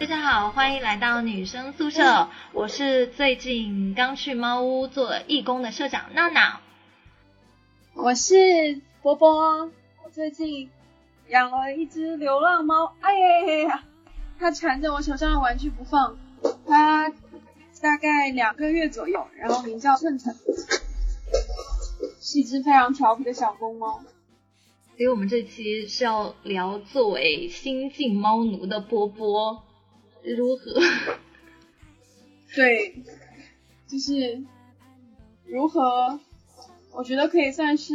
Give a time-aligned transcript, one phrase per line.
[0.00, 2.30] 大家好，欢迎来到女生宿舍。
[2.54, 6.60] 我是最近刚去猫屋做义工的社长闹闹。
[7.92, 9.70] 我是波波，
[10.02, 10.70] 我最近
[11.28, 13.12] 养了一只流浪猫，哎
[13.68, 13.84] 呀，
[14.38, 16.16] 它缠着我手上的玩具不放。
[16.66, 17.10] 它
[17.82, 20.34] 大概两个月左右，然后名叫寸寸，
[22.22, 24.00] 是一只非常调皮的小公猫。
[24.96, 29.62] 所以我们这期是要聊作为新晋猫奴的波波
[30.24, 30.74] 如何？
[32.54, 33.02] 对，
[33.86, 34.42] 就是
[35.44, 36.18] 如何？
[36.92, 37.94] 我觉得可以算是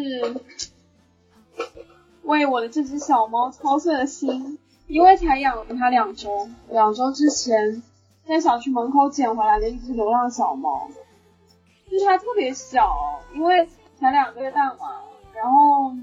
[2.24, 4.58] 为我的这只小猫操碎了心，
[4.88, 7.84] 因为才养了它两周，两周之前
[8.26, 10.90] 在小区门口捡回来的一只流浪小猫，
[11.92, 13.68] 就是它特别小，因为
[14.00, 15.02] 才两个月大嘛，
[15.34, 15.94] 然后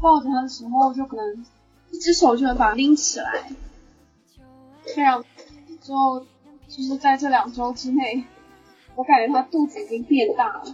[0.00, 1.44] 抱着它的时候就可能
[1.90, 3.50] 一只手就能把它拎起来，
[4.94, 5.24] 这样
[5.86, 6.18] 之后
[6.66, 8.24] 就是在这两周之内，
[8.96, 10.64] 我感觉它肚子已经变大了。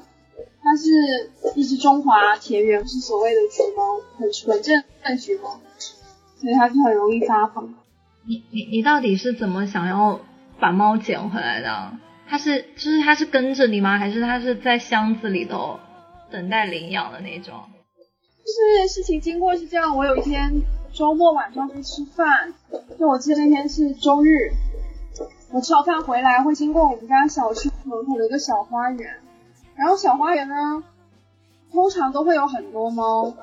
[0.62, 5.60] 它是一只中华田园，是所谓的橘猫，很纯正的橘猫，
[6.38, 7.74] 所以它就很容易发胖。
[8.26, 10.18] 你你你到底是怎么想要
[10.58, 11.92] 把猫捡回来的？
[12.26, 13.98] 它是就是它是跟着你吗？
[13.98, 15.78] 还是它是在箱子里头
[16.30, 17.54] 等待领养的那种？
[18.44, 20.62] 就是事情经过是这样，我有一天
[20.94, 22.54] 周末晚上去吃饭，
[22.98, 24.52] 就我记得那天是周日，
[25.52, 29.20] 我吃完饭回来会经过我们家小区门口的一个小花园。
[29.74, 30.82] 然后小花园呢，
[31.70, 33.34] 通常都会有很多猫，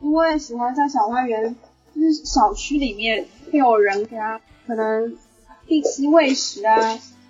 [0.00, 1.54] 因为喜欢在小花园，
[1.94, 5.16] 就是小区里面会有人给它可能
[5.68, 6.76] 定期喂食啊，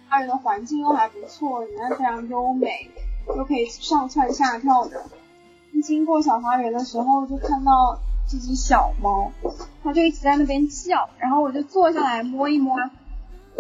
[0.08, 2.90] 花园的环境又还不错，里面非常优美，
[3.36, 5.02] 又可以上蹿下跳的。
[5.74, 9.30] 一经过小花园的时候，就看到这只小猫，
[9.82, 12.74] 它就一直在那边叫，然后我就坐下来摸一摸，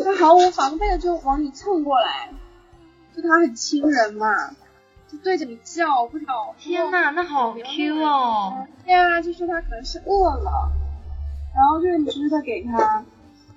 [0.04, 2.30] 它毫无防备的就往你蹭过来。
[3.14, 4.50] 就它很亲人嘛，
[5.10, 6.54] 就对着你叫，不知道。
[6.56, 8.66] 天呐，那好 Q 哦！
[8.84, 10.70] 对啊，就说它可能是饿了，
[11.52, 13.04] 然后认知的给它，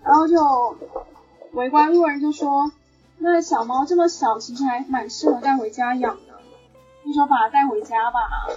[0.03, 0.77] 然后就
[1.51, 2.71] 围观路人就说，
[3.19, 6.39] 那小猫这么小，其实还蛮适合带回家养的，
[7.05, 8.47] 就说把它带回家吧，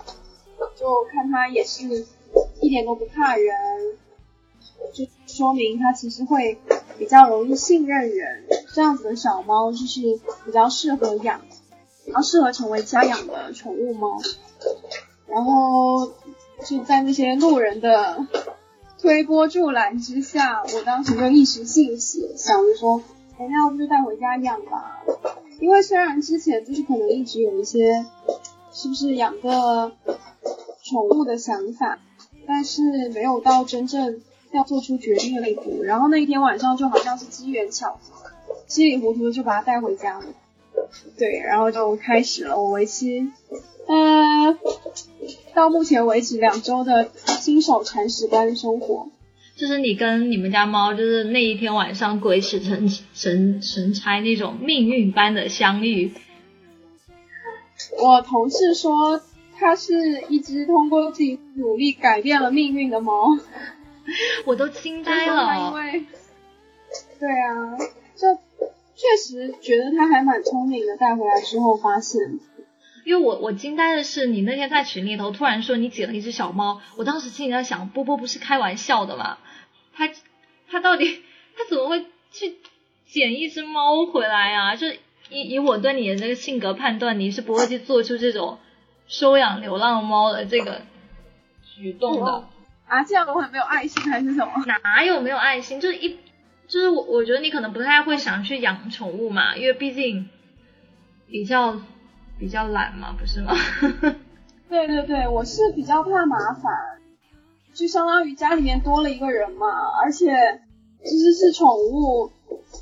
[0.75, 2.07] 就看它也是
[2.63, 3.55] 一点都不怕人，
[4.95, 6.59] 就说明它其实会
[6.99, 8.45] 比较容易信任人。
[8.73, 10.01] 这样子的小猫就是
[10.45, 11.41] 比较适合养，
[12.05, 14.19] 比较适合成为家养的宠物猫。
[15.27, 16.13] 然后
[16.65, 18.27] 就在那些路人的
[19.01, 23.03] 推波助澜之下，我当时就一时兴起，想着说，
[23.39, 25.03] 哎，那要不就带回家养吧？
[25.61, 28.05] 因为虽然之前就是可能一直有一些
[28.73, 29.93] 是不是养个
[30.83, 31.99] 宠物的想法，
[32.47, 34.21] 但是没有到真正
[34.55, 35.83] 要做出决定的那一步。
[35.83, 38.31] 然后那一天晚上就好像是机缘巧合。
[38.67, 40.25] 稀里糊涂的就把它带回家了，
[41.19, 43.29] 对，然后就开始了我为期，
[43.87, 44.57] 呃，
[45.55, 49.09] 到目前为止两周的新手铲屎官生活。
[49.55, 56.13] 就是你跟你们家猫，就是那一天晚上鬼使神神神差那种命运般的相遇。
[58.03, 59.21] 我同事说，
[59.57, 63.37] 它是一只通过自己努力改变了命运的猫，
[64.47, 65.57] 我都惊呆了。
[65.57, 66.05] 因为，
[67.19, 67.77] 对啊，
[68.17, 68.39] 这。
[68.97, 72.39] 确实觉得他还蛮聪明的，带回来之后发现，
[73.05, 79.39] 因为我我惊呆的是，你那天在群里头突然说你捡了一只小猫，我当时心里在想，波波不是开玩笑的吗？
[79.97, 80.09] 他
[80.71, 81.23] 他到底
[81.59, 82.55] 他怎么会去
[83.05, 84.77] 捡一只猫回来啊？
[84.77, 84.87] 就
[85.29, 88.59] 以以我对你的这个性格判断，你是不会去做出这种
[89.09, 90.83] 收养流浪猫的这个
[91.75, 92.49] 举动的
[92.87, 93.05] 啊？
[93.05, 94.53] 这样我很没有爱心还是什么？
[94.67, 95.81] 哪有没有爱心？
[95.81, 96.19] 就是一。
[96.67, 100.31] 就是我，我觉得你可能不太会想去养宠物嘛，因为毕竟
[101.27, 101.77] 比较
[102.39, 103.53] 比较懒嘛，不是吗？
[104.71, 106.73] 对对对，我是比较怕麻烦，
[107.75, 109.67] 就相当于家里面多了一个人嘛，
[110.03, 110.63] 而且
[111.05, 112.33] 其实是宠物，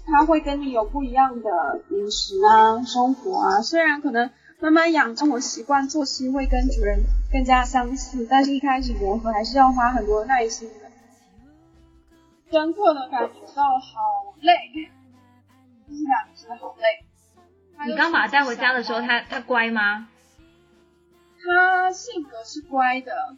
[0.06, 3.60] 它会跟你有不一样的饮食啊、生活啊。
[3.62, 4.30] 虽然可能
[4.62, 10.88] 慢慢养，生活习惯、作息会跟主人更加相似，但是一开始磨合还是要花很多耐心的。
[12.48, 14.54] 深刻的感觉到好累，
[15.88, 17.04] 就是两只好累。
[17.90, 20.06] 你刚把它带回家的时候，它它乖吗？
[21.44, 23.34] 它性格是乖的，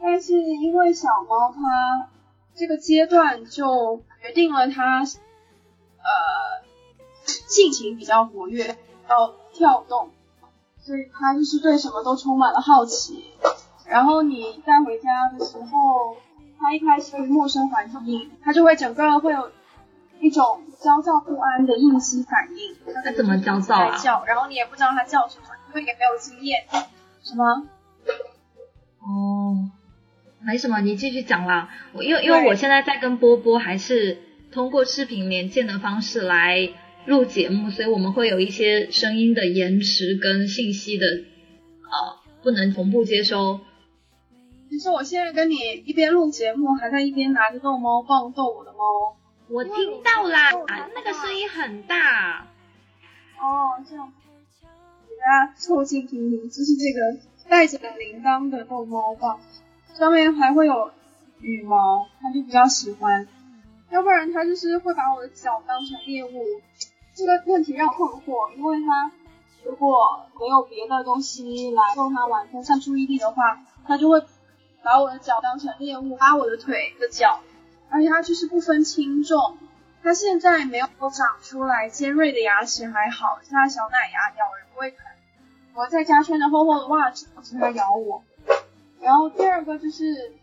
[0.00, 2.10] 但是因为小猫它
[2.54, 6.62] 这个阶段就决定了它呃
[7.26, 8.76] 性情比较活跃，
[9.08, 10.10] 要跳动，
[10.88, 13.24] 所以它就是对什么都充满了好奇。
[13.86, 16.16] 然后你带回家的时候。
[16.60, 19.48] 他一开始陌生环境，他就会整个人会有
[20.18, 22.76] 一种焦躁不安的应激反应。
[23.04, 23.96] 他怎么焦躁啊？
[23.96, 26.64] 叫，然后你也不知道他叫什么，因为也没有经验。
[27.22, 27.68] 什么？
[28.98, 29.70] 哦，
[30.40, 31.68] 没什么，你继续讲啦。
[31.92, 34.18] 我因为因为我现在在跟波波还是
[34.50, 36.70] 通过视频连线的方式来
[37.08, 43.60] 录节目，所以我们会有一些声音的延迟跟信息的呃不能同步接收。
[44.68, 45.56] 其实我现在跟你
[45.86, 49.16] 一边录节目，还在一边拿着逗猫棒逗我的猫。
[49.48, 49.72] 我听
[50.04, 50.50] 到啦，
[50.94, 52.46] 那个声音很大。
[53.40, 54.12] 哦，这样，
[55.08, 59.40] 给大家凑近听听，就是这个带着铃铛的逗猫棒，
[59.94, 60.90] 上面还会有
[61.40, 63.26] 羽毛，它就比较喜欢。
[63.90, 66.30] 要不然它就是会把我的脚当成猎物。
[67.18, 69.10] 这个问题让困惑，因为它
[69.64, 74.22] 如果没有别的东西来逗它玩、分散注意力的话，它就会
[74.84, 77.40] 把我的脚当成猎物，扒我的腿的脚。
[77.90, 79.58] 而且它就是不分轻重，
[80.00, 84.98] 它现在没有长出来尖锐的牙齿还好，它小奶牙咬人不会疼。
[85.74, 88.22] 我在家穿着厚厚的袜子，是它咬我。
[89.00, 90.34] 然后第二个就是，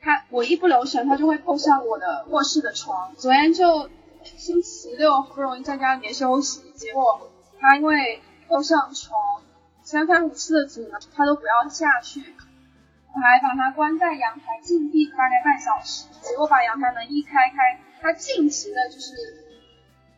[0.00, 3.14] 它我一不留神，它就会碰上我的卧室的床。
[3.16, 3.90] 昨天就
[4.24, 7.30] 星期六好不容易在家里面休息，结果
[7.60, 9.42] 它因为要上床，
[9.82, 12.20] 三番五次的阻挠，它都不要下去。
[12.20, 19.12] 我还把它关在阳台禁闭大概半小时，结果把阳台门一开开，它尽情的就是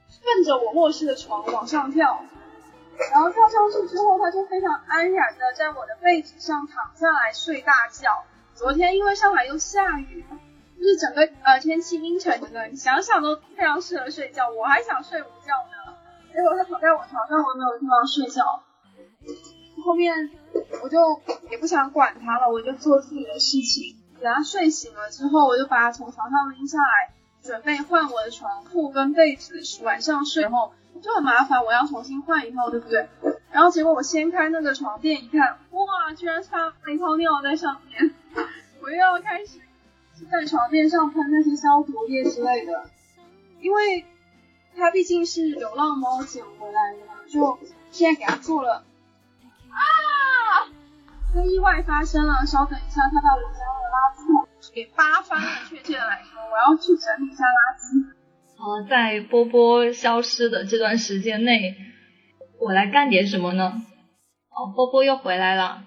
[0.08, 2.24] 顺着我卧室的床往上跳，
[3.12, 8.24] 然后跳上去之后，它就非常安然的在我的被子上躺下来睡大觉。
[8.54, 10.24] 昨天因为上海又下雨，
[10.78, 14.50] 就是整个呃天气阴沉的，你想想都非常适合睡觉。
[14.50, 15.96] 我还想睡午觉呢，
[16.32, 18.62] 结果他躺在我床上，我没有地方睡觉。
[19.84, 20.30] 后面
[20.82, 20.98] 我就
[21.50, 23.96] 也不想管他了，我就做自己的事情。
[24.20, 29.60] 等他睡醒了之后，我就把他从床上拎下来，准备换我的床铺跟被子。
[29.84, 33.08] 晚上睡后就很麻烦，我要重新换一套，对不对？
[33.52, 38.14] 然后结果我掀开那个床垫一看，哇，居然插了一泡尿在上面。
[38.82, 39.60] 我又要开始
[40.24, 42.90] 在床垫上喷那些消毒液之类的，
[43.60, 44.04] 因为
[44.76, 47.58] 它毕竟是流浪猫捡回来的嘛，就
[47.90, 48.84] 现在给它做了。
[49.70, 49.76] 啊！
[51.34, 55.48] 这意外发生了，稍等一下，它把我家的垃圾桶给扒翻了。
[55.68, 58.06] 确切的来说，我要去整理一下垃圾。
[58.58, 61.76] 呃，在波波消失的这段时间内，
[62.58, 63.82] 我来干点什么呢？
[64.48, 65.84] 哦，波波又回来了。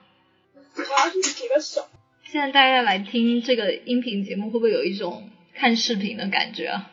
[0.75, 1.81] 我要去洗个手。
[2.31, 6.91] 现在大家来听这个音频节目，会不会有一种看视频的感觉啊？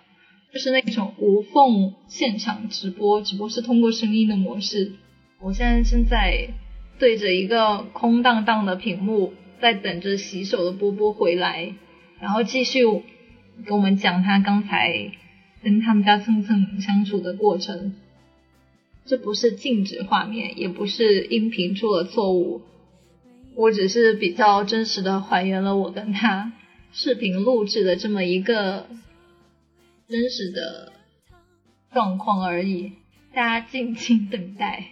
[0.51, 4.93] 就是那种无缝现场直播，只不过是通过声音的模式。
[5.41, 6.49] 我现在正在。
[6.99, 11.75] 对着一个空荡荡的屏幕，在等着洗手的波波回来，
[12.19, 12.87] 然后继续
[13.67, 15.13] 跟我们讲他刚才
[15.63, 17.95] 跟他们家蹭蹭相处的过程。
[19.05, 22.63] 这不是静止画面，也不是音频出了错误，
[23.57, 26.53] 我只是比较真实的还原了我跟他
[26.93, 28.87] 视频录制的这么一个
[30.07, 30.93] 真实的
[31.91, 32.93] 状况而已，
[33.33, 34.89] 大家静静等待。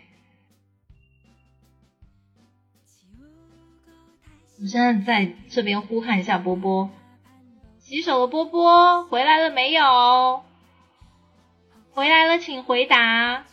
[4.59, 6.89] 我现在在这边呼喊一下波波，
[7.81, 10.43] 洗手的波波回来了没有？
[11.93, 13.45] 回来了，请回答。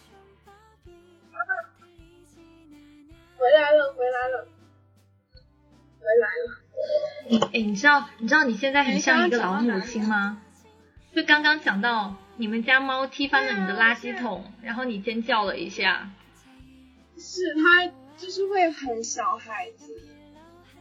[3.38, 4.48] 回来了，回来了，
[6.02, 6.58] 回来了。
[7.30, 10.42] 你哎，你知道你知道你现在很像一个老母亲吗？
[11.16, 16.10] 就刚刚讲到你们家猫踢翻了你的垃圾桶，然后你尖叫了一下。
[17.18, 19.96] 是它就是会很小孩子。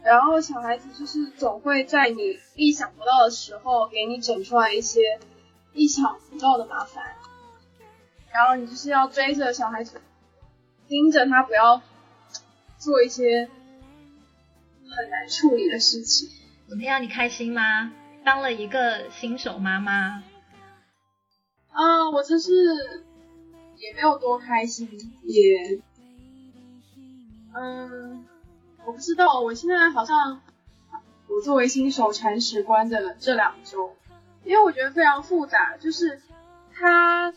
[0.03, 5.19] 然后小孩子就是总会在你意想不到的时候给你整出来一些
[5.73, 7.03] 意想不到的麻烦，
[8.33, 10.01] 然后你就是要追着小孩子，
[10.87, 11.83] 盯着他不要
[12.79, 13.47] 做一些
[14.95, 16.29] 很难处理的事情。
[16.67, 17.01] 怎么样？
[17.01, 17.91] 你开心吗？
[18.23, 20.23] 当了一个新手妈妈。
[21.71, 22.53] 啊，我真是
[23.77, 24.89] 也没有多开心，
[25.23, 25.81] 也，
[27.55, 28.25] 嗯。
[28.83, 30.41] 我不知道，我现在好像
[31.27, 33.95] 我作为新手铲屎官的这两周，
[34.43, 36.19] 因为我觉得非常复杂，就是
[36.73, 37.29] 他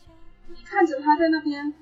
[0.49, 1.75] 你看着他在那边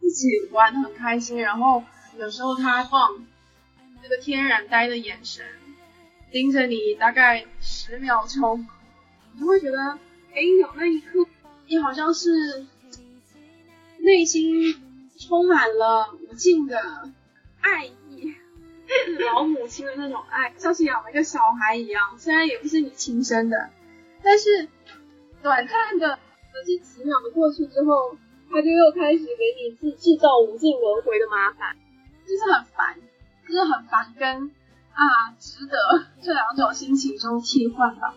[0.00, 1.84] 自己玩的很开心，然后
[2.18, 3.24] 有时候他放
[4.02, 5.44] 那个天然呆的眼神
[6.30, 8.66] 盯着你大概十秒钟，
[9.32, 9.98] 你就会觉得，
[10.34, 11.26] 哎，有那一刻
[11.66, 12.66] 你好像是
[13.98, 14.74] 内心
[15.18, 17.10] 充满了无尽的
[17.60, 18.34] 爱意。
[19.34, 22.18] 老母亲的那种爱，像是养了一个小孩一样。
[22.18, 23.68] 虽然也不是你亲生的，
[24.22, 24.66] 但是
[25.42, 26.18] 短暂的
[26.52, 28.16] 可是几秒的过去之后，
[28.50, 31.76] 他就又开始给你制制造无尽轮回的麻烦，
[32.26, 32.96] 就是很烦，
[33.48, 34.50] 就是很烦跟
[34.92, 38.14] 啊值得这两种心情中替换吧。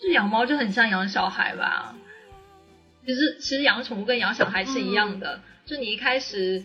[0.00, 1.94] 就养猫就很像养小孩吧，
[3.06, 6.64] 其实其实养宠物跟养小孩是一样的，就你一开始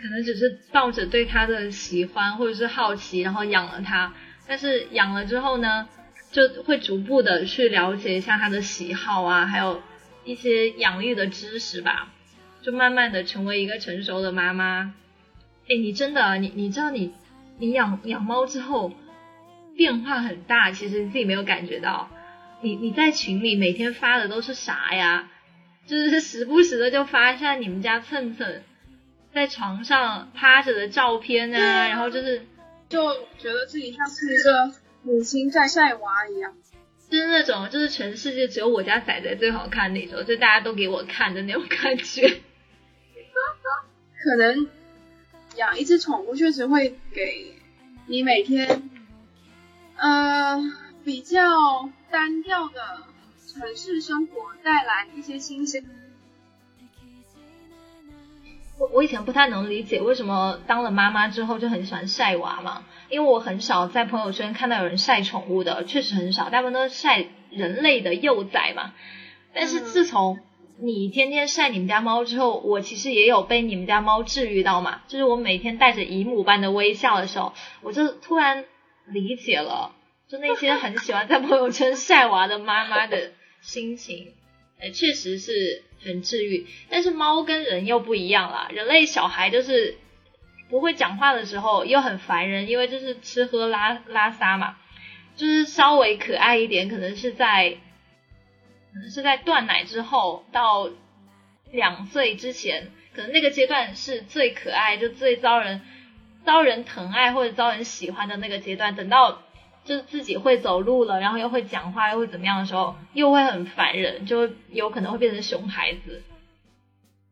[0.00, 4.14] 可能只是抱着对它的喜欢或者是好奇，然后养了它，
[4.46, 5.88] 但是养了之后呢，
[6.30, 9.82] 就会逐步的去了解一下它的喜好啊，还有
[10.24, 12.08] 一些养育的知识吧，
[12.62, 14.94] 就慢慢的成为一个成熟的妈妈。
[15.68, 17.12] 哎，你真的，你你知道你
[17.60, 18.92] 你养养猫之后
[19.76, 22.10] 变化很大，其实你自己没有感觉到。
[22.62, 25.30] 你你在群里每天发的都是啥呀？
[25.86, 28.62] 就是时不时的就发一下你们家蹭蹭
[29.32, 32.46] 在床上趴着的照片啊，然后就是
[32.88, 36.52] 就觉得自己像是一个母亲在晒娃一样，
[37.10, 42.40] 就是那种就是全世界只有我家仔仔最好看那种，就大家都给我看的那种感觉。
[44.22, 44.68] 可能
[45.60, 47.54] 养一只宠物确实会给
[48.06, 48.90] 你每天，
[49.96, 50.58] 呃，
[51.04, 51.90] 比较。
[52.12, 53.04] 单调的
[53.46, 55.84] 城市生活带来一些新鲜。
[58.80, 68.92] 我我以前不太能理解为什么当了妈妈之后就很喜欢晒娃嘛，因为我很少在朋友圈看到有人晒宠物的，确实很少，大部分都是晒人类的幼崽嘛。
[69.54, 70.40] 但是自从
[70.82, 78.64] 你天天晒你们家猫之后，我其实也有被你们家猫治愈到嘛，就是我每天带着姨母般的微笑的时候，我就突然
[79.06, 79.94] 理解了。
[80.28, 84.32] 就那些很喜欢在朋友圈晒娃的妈妈的心情，
[84.78, 86.66] 哎，确实是很治愈。
[86.88, 89.96] 但是猫跟人又不一样啦，人类小孩就是
[90.68, 94.76] 不会讲话的时候又很烦人，因为就是吃喝拉拉撒嘛，
[95.34, 97.78] 就是稍微可爱一点，可能是在
[98.92, 100.88] 可能是在断奶之后到
[101.70, 105.80] 两岁之前，可能那个阶段是最可爱，就最招人
[106.44, 109.42] 招人疼爱或者招人喜欢的那个阶段，等到。
[109.82, 116.22] 就是自己会走路了，然后又会讲话，又会怎么样的时候，又会很烦人，就有可能会变成熊孩子。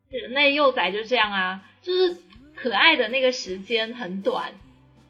[0.08, 2.16] 人类幼崽就这样啊，就是
[2.56, 4.54] 可爱的那个时间很短，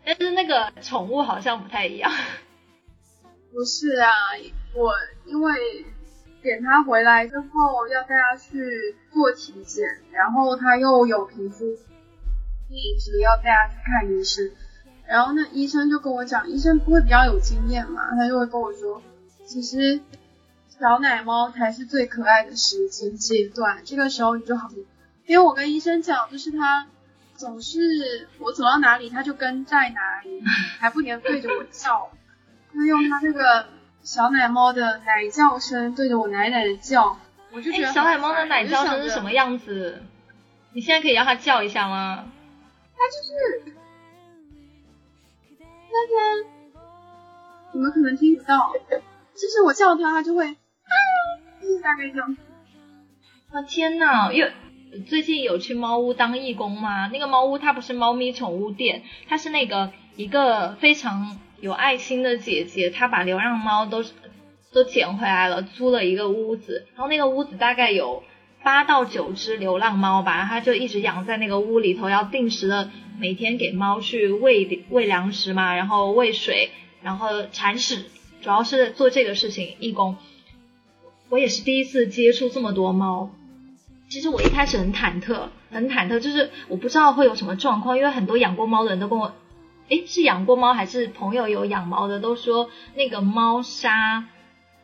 [0.04, 2.10] 但是那个宠物好像不太一样。
[3.54, 4.12] 不是啊，
[4.74, 4.92] 我
[5.24, 5.86] 因为
[6.48, 11.64] 点它回来之后要带它去做体检，然后它又有皮肤，
[12.70, 14.50] 一直要带它去看医生。
[15.06, 19.02] 然后那医生就跟我讲，医生不会比较有经验嘛，他就会跟我说，
[19.46, 20.00] 其实
[20.68, 24.70] 小奶猫才是最可爱的时间阶段，这个时候你就好，
[25.26, 26.86] 因为我跟医生讲，就是它
[27.36, 30.42] 总是我走到哪里，它就跟在哪里，
[30.78, 32.10] 还不停对着我叫，
[32.74, 33.66] 就用它那个
[34.08, 37.18] 小奶猫的奶叫声对着我奶奶的叫，
[37.52, 40.02] 我就觉得小奶猫的奶叫声是什么样子？
[40.72, 42.24] 你现在可以让它叫一下吗？
[42.96, 43.74] 它就是。
[45.90, 46.46] 那天
[47.74, 48.72] 你们可能听不到，
[49.34, 50.94] 就是我叫它，它就会啊，
[51.60, 52.34] 就是大概这样。
[53.52, 54.48] 啊天呐，又
[55.06, 57.08] 最近有去猫屋当义工吗？
[57.08, 64.04] 那个猫屋它不是猫咪宠物店，它是那个一个非常有爱心的姐姐，她把流浪猫都
[64.72, 68.22] 都捡回来了，租了一个屋子，然后那个屋子大概有
[68.62, 72.90] 八到九只流浪猫吧，她就一直养在那个屋里头，要定时的。
[73.20, 76.70] 每天给猫去喂喂粮食嘛，然后喂水，
[77.02, 78.04] 然后铲屎，
[78.40, 79.74] 主要是做这个事情。
[79.80, 80.16] 义工，
[81.28, 83.30] 我也是第一次接触这么多猫。
[84.08, 89.34] 其实我一开始很忐忑，很忐忑，就是我不知道会有什么状况，因为很多养过猫的人都跟我，
[89.88, 94.24] 诶，是养过猫还是朋友有养猫的，都说那个猫砂，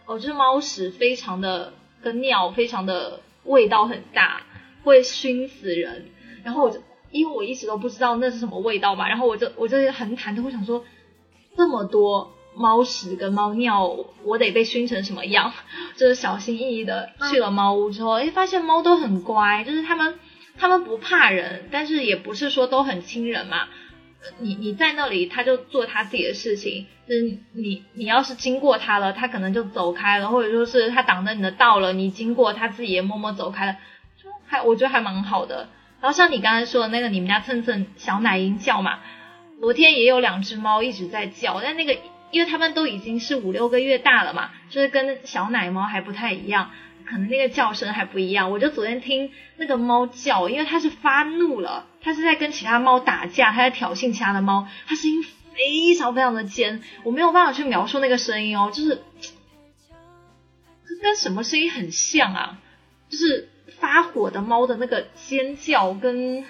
[0.07, 4.43] 哦，就是猫屎非常的跟尿非常的味道很大，
[4.83, 6.07] 会熏死人。
[6.43, 6.81] 然后我就。
[7.11, 10.85] 因为我一直都不知道那是什么味道嘛，然后我就我就很忐忑，我想说
[11.57, 13.87] 这么多猫屎跟猫尿，
[14.25, 15.53] 我得被熏成什么样？
[15.95, 20.19] 就是小心翼翼的去了猫屋之后，诶，发现猫都很乖，就是它们
[20.59, 23.69] 它们不怕人，但是也不是说都很亲人嘛。
[24.39, 33.77] 你你在那里，它就做它自己的事情，就是你你要是经过它了，它可能就走开了，或者说是它挡着你的道了，你经过它自己也默默走开了，
[34.23, 35.69] 就还我觉得还蛮好的。
[36.01, 39.01] 然后像你刚才说的那个，你们家蹭蹭小奶音叫嘛，
[39.61, 41.97] 昨天也有两只猫一直在叫，但那个
[42.31, 46.71] 因为它们都已经是五六个月大了嘛，就是跟小奶猫还不太一样，
[47.07, 48.51] 可能那个叫声还不一样。
[48.51, 59.03] 我就昨天听那个猫叫，因为它是发怒了，它是在跟其他猫打架，它在挑衅其他的猫，它声音非常非常的尖，我没有办法去描述那个声音哦，就是
[61.03, 62.59] 跟什么声音很像啊？
[63.11, 66.45] 就是发火的猫的那个尖叫跟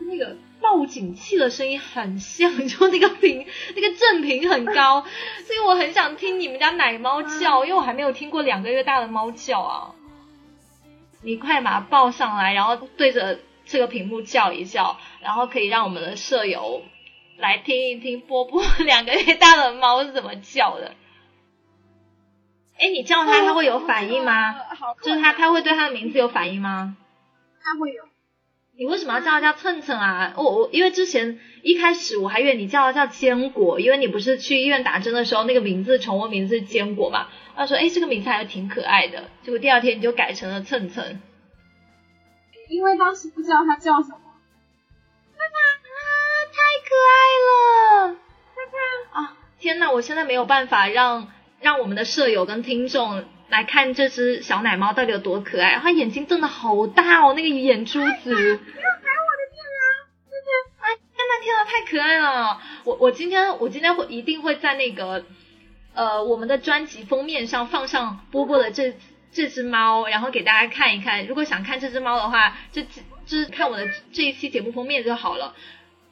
[0.00, 0.36] 那个
[0.70, 5.02] 报警器的声音很像，就那个频 那个振频很高，
[5.44, 9.94] 所以我很想听你们家奶猫叫，因为我还没有听过两个月大的猫叫啊。
[11.22, 16.82] 你快把它抱上来，然后对着这个屏幕叫一叫，然后可以让我们的舍友
[17.36, 20.94] 来听一听波波两个月大的猫是怎么叫的。
[22.78, 24.54] 哎，你叫它，它会有反应吗？
[25.02, 26.96] 就是它，它会对它的名字有反应吗？
[27.60, 28.04] 它会有。
[28.80, 30.32] 你为什么要叫它叫蹭蹭啊？
[30.38, 37.28] 我我因为之前一开始我还以为你叫它叫坚果，因为你不是去医院打针的时候那个名字宠物名字是坚果嘛？
[37.54, 41.20] 他说哎这个名字还挺可爱的，结果第二天你就改成了蹭蹭。
[42.70, 44.16] 因为当时不知道它叫什么。
[45.36, 46.00] 爸爸啊，
[46.50, 46.56] 太
[46.88, 47.20] 可爱
[48.08, 48.16] 了！
[48.54, 49.90] 看看啊，天哪！
[49.90, 53.26] 我现在没有办法让让我们的舍友跟听众。
[53.50, 58.04] 来看这只小奶猫到底有多可爱，它眼睛瞪得好大哦，那个眼珠子。
[58.04, 59.82] 哎，我的天啊！
[60.30, 62.60] 天，哎，天呐，天呐，太可爱了！
[62.84, 65.24] 我我今天我今天会一定会在那个
[65.94, 68.96] 呃我们的专辑封面上放上波波的这
[69.32, 71.26] 这只猫，然后给大家看一看。
[71.26, 75.54] 如果想看这只猫的话，就就是看我的这一期节目封面就好了。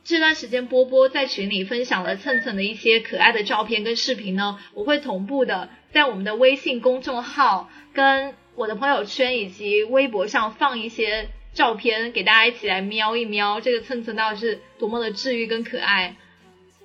[0.09, 5.69] 这段时间波波在群里分享了蹭蹭的一些可爱的照片跟视频呢，我会同步的。
[5.93, 16.17] 在我们的微信公众号、跟我的朋友圈以及微博上放一些照片，给大家一起来瞄一瞄这个蹭蹭到底是多么的治愈跟可爱。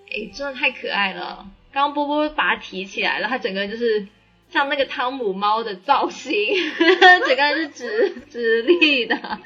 [0.09, 1.47] 哎，真的太可爱了！
[1.71, 4.05] 刚刚波波把它提起来了，它整个就是
[4.49, 6.33] 像那个汤姆猫的造型，
[7.25, 9.39] 整个人是直 直立的。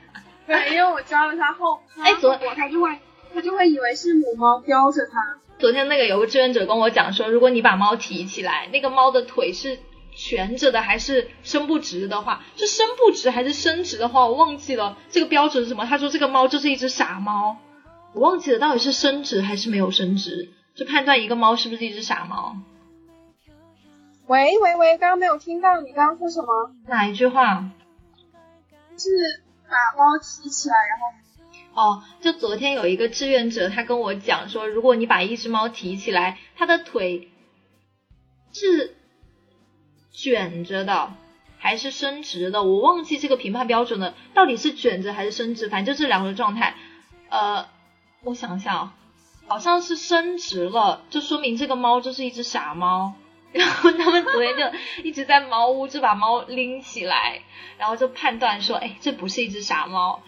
[0.47, 2.97] 对，因为我教了它后，哎，昨它就会
[3.33, 5.37] 它就会以为是母猫叼着它。
[5.59, 9.79] 昨天那个有个志愿者跟我讲说，如果你把猫提起来，那个猫的腿是
[10.15, 15.85] 蜷着的还是伸不直的话，是伸不直还是伸直的话，我忘记了这个标准是什么。
[15.85, 17.57] 他说这个猫就是一只傻猫，
[18.13, 22.55] 我忘记了到底是伸直还是没有伸直，就判断一个猫是不是一只傻猫。
[24.27, 26.71] 喂喂喂，刚刚没有听到你刚刚说什么？
[26.87, 27.63] 哪一句话？
[28.97, 29.09] 是
[29.67, 31.26] 把猫提起来，然后。
[31.77, 37.29] 哦，就昨天有一个志愿者，他跟我讲说，如果你把一只猫提起来，它的腿
[38.51, 38.95] 是
[40.11, 41.13] 卷着的
[41.59, 42.63] 还是伸直的？
[42.63, 45.69] 我忘记这个评判标准了，到底是卷着还是伸直？
[45.69, 46.73] 反正就这两个状态。
[47.29, 47.67] 呃，
[48.23, 48.93] 我想想，
[49.45, 53.13] 好像是伸直了，就说明这个猫就是一只傻猫。
[53.51, 57.43] 然后他们昨天就一直在猫屋就把猫拎起来，
[57.77, 60.23] 然后就判断说，哎，这不是一只傻猫。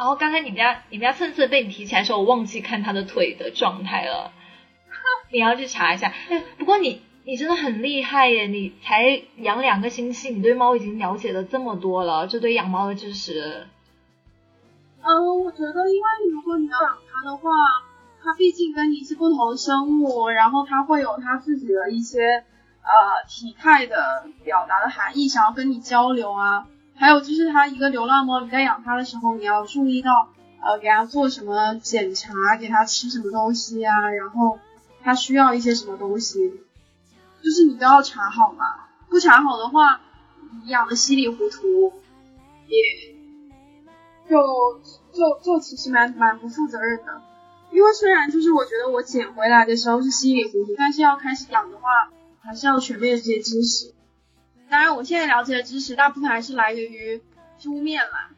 [0.00, 4.32] 然后刚才你们家你们家蹭蹭被你提起来的时候，我忘记看它的腿的状态了。
[5.30, 6.10] 你要去查一下。
[6.56, 8.46] 不过你你真的很厉害耶！
[8.46, 13.66] 你才养两个星期，你对猫已经了解了这么多了，这对养猫的知识。
[15.02, 17.50] 嗯，我觉得，因为如果你要养它的话，
[18.24, 26.66] 它毕竟跟你是不同生物，然后它会有它自己的一些呃体态的表达的含义，想要跟你交流啊。
[27.00, 30.28] 还有就是它一个流浪猫，你在养它的时候，你要注意到，
[30.60, 34.58] 呃，给它做什么检查，给它吃什么东西啊，然后
[35.02, 36.60] 它需要一些什么东西，
[37.42, 38.66] 就是你都要查好嘛。
[39.08, 40.02] 不查好的话，
[40.62, 41.94] 你养的稀里糊涂，
[42.68, 42.76] 也
[44.28, 44.36] 就
[45.10, 47.22] 就就其实蛮蛮不负责任的。
[47.72, 52.10] 因为虽然就是我觉得我捡回来的时候是稀里糊涂，但是要开始养的话，
[52.42, 53.94] 还是要全面这些知识。
[54.70, 57.20] 当然，我现在了解的知识大部分还是来源于
[57.58, 58.30] 书面啦，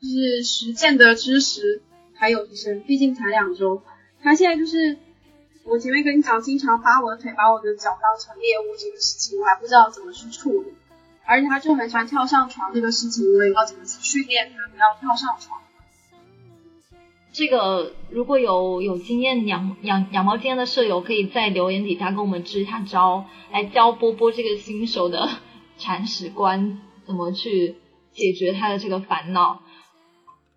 [0.00, 1.80] 就是实践的知识
[2.14, 3.82] 还有一些，毕竟才两周。
[4.22, 4.98] 他现在就是
[5.64, 10.74] 我前面跟你讲，经常扒我的腿，把我的脚当成猎物这个事情，我还不知道怎么去处理。
[11.24, 15.60] 而且他就很喜欢跳上床这个事情，我也要怎么去训练他不要跳上床。
[17.30, 25.28] 这个如果有有经验养养养猫经验的舍友，可以在留言底下跟我们支一下招，来教波波这个新手的
[25.76, 27.76] 铲屎官怎么去
[28.12, 29.60] 解决他的这个烦恼。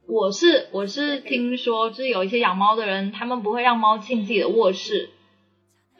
[0.08, 5.10] 我是我是听说，就是有一些养猫的人，他们不会让猫进自己的卧室，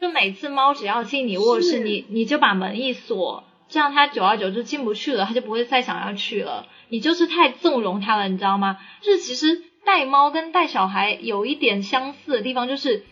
[0.00, 6.66] 就每次猫只要进你卧室，你你就把门一锁，这样它久而久之进不去了，它就不会再想要去了。
[6.88, 8.78] 你就是太纵容它了，你知道吗？
[9.02, 9.64] 就是其实。
[9.84, 13.04] 带猫跟带小孩有一点相似的地方，就是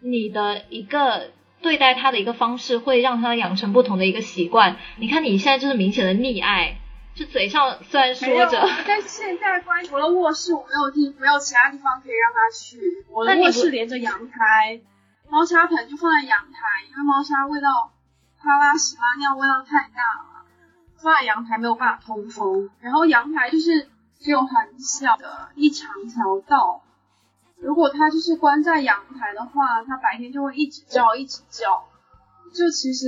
[0.00, 1.30] 你的一个
[1.62, 4.76] 对待它的一个方式，会让它养成不同的一个习惯。
[4.98, 6.78] 你看你现在就是明显的溺爱，
[7.14, 13.04] 就嘴上虽然说着，但是现在关除了卧室，我没有地，没有其他地方可以让它去。
[13.10, 14.80] 我的卧室连着阳台，
[15.30, 17.92] 猫砂盆就放在阳台，因为猫砂味道
[18.38, 20.44] 它拉屎拉尿味道太大了，
[21.02, 23.88] 放在阳台没有办法通风，然后阳台就是
[24.26, 26.82] 只有很小的一长条道，
[27.60, 31.84] 如果它就是关在阳台的话，它白天就会一直叫一直叫，
[32.52, 33.06] 就其实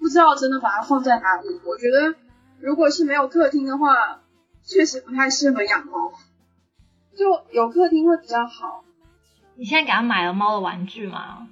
[0.00, 1.60] 不知道真的把它放在哪里。
[1.66, 2.14] 我觉得
[2.58, 4.22] 如果是没有客厅的话，
[4.64, 6.10] 确实不太适合养猫，
[7.14, 8.84] 就有客厅会比较好。
[9.56, 11.48] 你现在给它买了猫的玩具吗？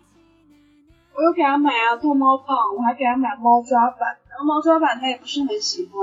[1.14, 6.00] 我又给它买啊，逗猫棒，我还给它买猫抓板，然后猫抓板它也不是很喜欢，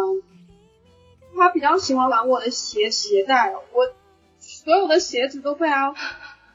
[1.38, 3.94] 他比较喜欢玩我的鞋鞋带，我
[4.40, 5.94] 所有的鞋子都被他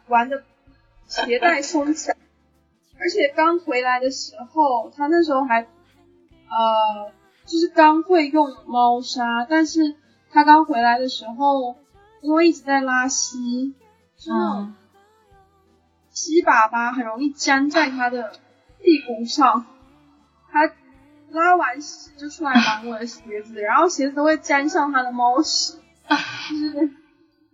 [0.09, 0.43] 玩的
[1.07, 2.17] 鞋带松起来，
[2.99, 7.13] 而且刚回来的时候，他那时候还呃
[7.47, 9.95] 就是刚会用猫砂，但是
[10.31, 11.77] 他刚回来的时候，
[12.21, 13.75] 因为一直在拉稀，
[14.31, 14.75] 嗯，
[16.11, 18.33] 吸粑粑很容易粘在他的
[18.81, 19.67] 屁股上，
[20.51, 20.73] 他
[21.33, 25.79] 拉完屎就出来玩我的鞋子，然后鞋子都会沾上它的猫屎，
[26.51, 26.91] 就是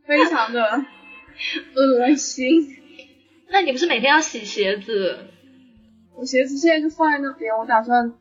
[0.05, 0.85] 非常的
[1.75, 2.77] 恶心。
[3.51, 5.27] 那你不是每天要洗鞋子？
[6.15, 8.13] 我鞋子现在就放在那边，我打算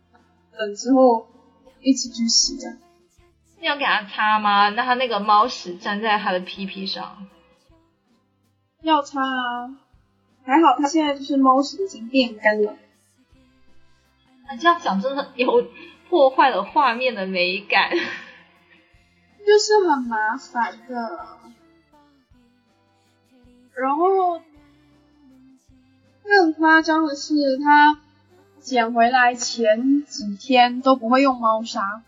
[0.58, 1.28] 等之后
[1.82, 2.78] 一起去洗的。
[3.60, 4.70] 你要给它擦吗？
[4.70, 7.28] 那它那个猫屎粘在它的屁屁上。
[8.84, 9.76] 要擦啊，
[10.46, 12.78] 还好它现在就是猫屎已经变干了。
[14.48, 15.68] 那这样讲真的有
[16.10, 17.92] 破坏了画面的美感。
[19.46, 21.28] 就是很麻烦的。
[23.76, 24.42] 然后
[26.24, 28.00] 更夸张的是，他
[28.60, 32.02] 捡回来前几天都不会用猫砂，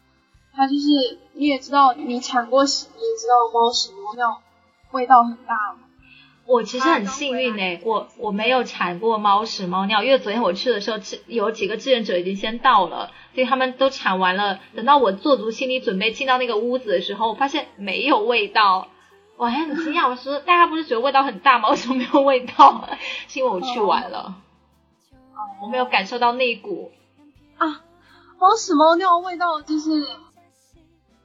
[0.51, 4.41] 他就是你也知道，你铲过屎，你也知道猫屎猫尿
[4.91, 5.88] 味道很大嘛。
[6.49, 14.59] 我其实很幸运诶、我我没有铲过猫屎猫尿，因为昨天我去的时候，志有几个志愿者已经先到了，所以他们都铲完了。
[14.75, 18.87] 等到我做足心理准备进到那个屋子的时候，我发现没有味道，
[19.37, 21.69] 我还很惊讶，我说大家不是觉得味道很大吗？
[21.69, 22.89] 为什么没有味道？
[23.27, 24.33] 是因为我去晚了，
[25.61, 26.91] 我没有感受到那股
[27.59, 27.83] 啊，
[28.39, 29.91] 猫屎猫尿味道就是，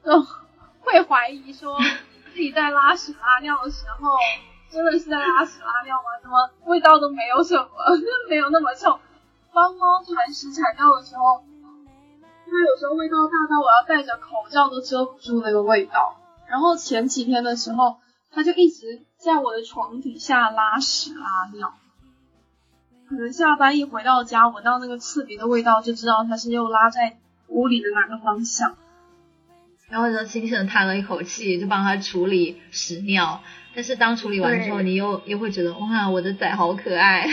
[0.03, 0.23] 呃，
[0.81, 1.79] 会怀疑说
[2.31, 4.09] 自己在拉屎拉尿的时候。
[4.75, 6.19] 真的是在拉屎拉尿吗？
[6.21, 6.35] 怎么
[6.65, 7.69] 味道都没有什么，
[8.29, 8.99] 没有那么臭。
[9.53, 11.45] 帮猫铲屎铲尿的时候，
[12.45, 16.17] 它有时候味道大到我要戴着口罩都遮不住那个味道。
[16.47, 17.95] 然后前几天的时候，
[18.31, 21.73] 它就一直在我的床底下拉屎拉尿。
[23.07, 28.75] 可能下班一回到家，闻到那个刺鼻的味道，就知道它是又拉在屋里的哪个方向。
[29.89, 33.41] 然后就轻轻的叹了一口气，就帮它处理屎尿。
[33.73, 37.27] 但是当处理完之后，你又又会觉得哇，我的崽好可爱。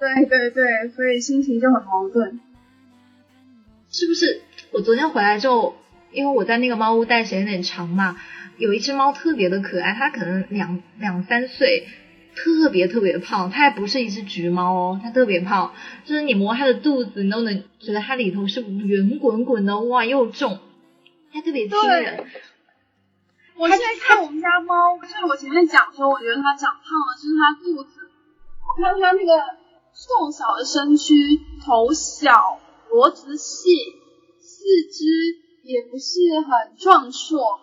[0.00, 2.40] 对对对，所以心情就很矛盾。
[3.90, 4.42] 是不是？
[4.70, 5.76] 我昨天回来之后，
[6.12, 8.16] 因为我在那个猫屋待时间有点长嘛，
[8.58, 11.88] 有一只猫特别的可爱，它可能两两三岁，
[12.36, 15.72] 特别特别胖，它还不是一只橘猫哦，它特别胖，
[16.04, 20.60] 就是你摸它的肚子，你都能觉得它里头是圆滚滚的，哇，又重，
[21.32, 22.26] 它特别亲人。
[23.56, 28.08] 我现在看我们家猫，就是我前面讲说，我觉得它长胖了，就是它肚子，
[28.68, 29.32] 我看它那个
[29.92, 33.68] 瘦小的身躯，头小，脖子细，
[34.40, 35.04] 四肢
[35.64, 37.60] 也不是很壮硕，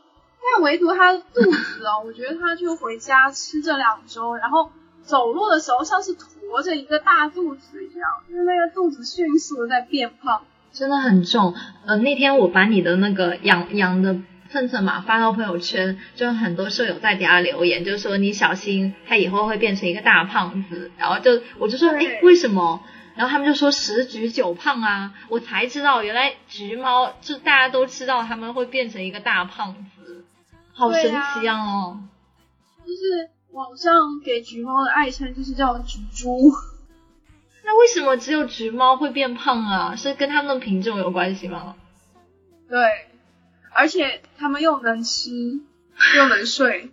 [0.53, 4.69] 但唯独它的肚子哦， 我觉得它就回家吃这两周，然后
[5.01, 10.45] 走路的时候像是驮着一个大肚子一样，就是那个肚子迅速的在变胖，
[10.75, 11.55] 真的很重。
[11.85, 14.17] 呃，那天我把你的那个养养的。
[14.47, 20.91] 蹭蹭嘛发到朋友圈，就很多舍友在底下留言，就说你小心它以后会变成一个大胖子。
[20.97, 22.81] 然后就我就说，哎，为什么？
[23.15, 30.23] 然后他们就说十橘九胖啊，我才知道原来橘猫就大家都知道他们会变成一个大胖子，
[30.71, 31.57] 好神奇啊！
[31.57, 31.99] 哦，
[32.85, 36.51] 就是网上给橘猫的爱称就是叫橘猪。
[37.65, 39.95] 那为什么只有橘猫会变胖啊？
[39.95, 41.75] 是跟它们的品种有关系吗？
[42.69, 42.79] 对。
[43.77, 45.29] 而且它们又能吃，
[46.15, 46.91] 又能睡，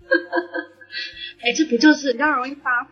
[1.40, 2.90] 哎，这不就是比较容易发福？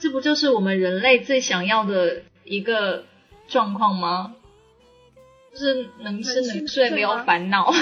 [0.00, 3.04] 这不就是我们人类最想要的一个
[3.46, 4.34] 状况吗？
[5.52, 7.72] 就是能吃能睡，没有烦恼。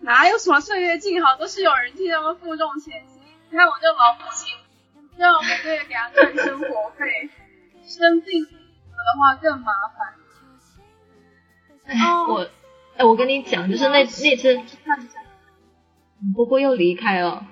[0.00, 3.20] 哪有什么岁月静好，都是有人替他们负重前行。
[3.48, 4.56] 你看我这老母亲，
[5.16, 7.30] 要每个月给他赚生活费，
[7.84, 10.14] 生病了的话更麻烦。
[11.86, 11.94] 哎，
[12.28, 12.48] 我，
[12.96, 14.24] 哎，我跟你讲，就是那那次，
[16.34, 17.46] 波波又离开了，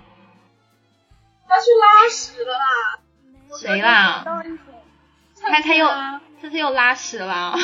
[1.46, 2.64] 他去拉屎了啦。
[3.60, 4.24] 谁啦？
[5.34, 5.86] 菜猜猜又
[6.40, 7.54] 猜猜又拉屎了。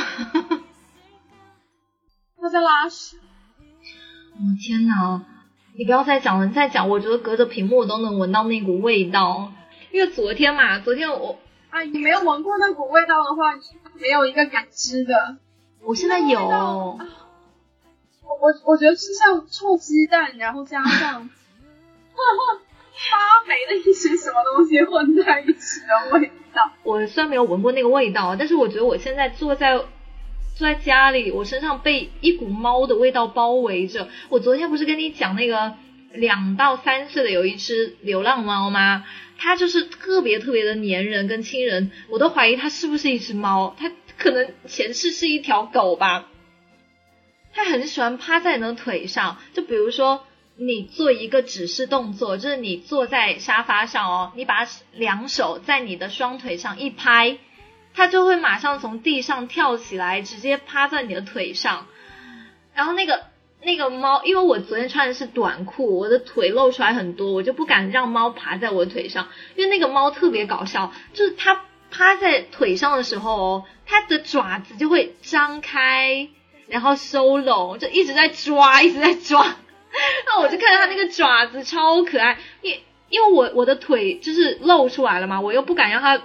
[2.41, 3.17] 他在拉屎。
[3.17, 5.25] 哦天哪！
[5.77, 9.53] 你不要再讲了，你再讲，我觉得隔着屏幕我都能闻到那股味道。
[9.91, 11.39] 因为昨天嘛，昨天我
[11.71, 13.63] 啊，你没有闻过那股味道的话，你
[14.01, 15.37] 没有一个感知的。
[15.83, 16.39] 我现在有。
[16.41, 16.99] 我
[18.41, 21.29] 我我觉得是像臭鸡蛋，然后加上
[22.13, 26.71] 发霉的一些什么东西混在一起的味道。
[26.83, 29.81] 我虽然没有闻过那个味道，但是我觉得我现在坐在。
[30.57, 34.09] 坐在家里，我身上被一股猫的味道包围着。
[34.29, 35.75] 我昨天不是跟你讲那个
[36.13, 39.05] 两到三岁的有一只流浪猫吗？
[39.37, 43.77] 它就是特别特别的粘人跟亲人，我都怀疑它是不是一只猫。
[43.79, 46.27] 它可能前世是一条狗吧。
[47.53, 50.25] 它很喜欢趴在你的腿上，就比如说
[50.57, 57.39] 你做一个指示动作，就是你坐在沙发上哦，你把两手在你的双腿上一拍。
[57.95, 61.87] 它就会马上从地上跳起来，直接趴在你的腿上。
[62.75, 63.25] 然后那个
[63.69, 69.29] 那个猫，因为我昨天穿的是短裤，我的腿露出来很多，我就不敢让猫爬在我腿上。
[69.57, 76.31] 因为那个猫特别搞笑，就是它趴在腿上的时候哦，它的爪子就会张开，
[76.67, 79.57] 然后收拢，就一直在抓，一直在抓。
[80.25, 82.75] 那我就看到它那个爪子超可爱，因
[83.11, 86.19] 因为我我的腿就是露出来了嘛，我又不敢让它。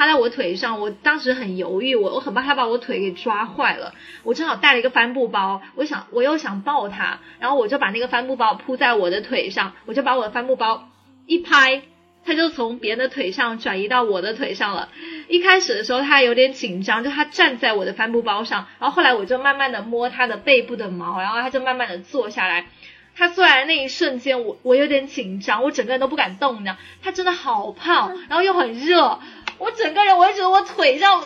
[0.00, 3.92] 趴在我腿上，我当时很犹豫，我我很怕他把我腿给抓坏了。
[4.22, 10.88] 我正好带了一个帆布包，我想我又想抱他，然后我就把那个帆布包铺在我的腿上，我就把我的帆布包
[11.26, 11.82] 一拍，
[12.24, 14.88] 他就从别人的腿上转移到我的腿上了。
[15.28, 22.68] 一开始的时候他有点紧张，就他站在我的帆布包上，然后后来我就慢慢的摸他的背部的毛，然后他就慢慢的坐下来。
[23.12, 26.78] 他坐下来那一瞬间，我我有点紧张，我整个人都不敢动呢。
[27.02, 29.18] 他真的好胖，然后又很热。
[29.60, 31.22] 我整个人，我就觉得我腿上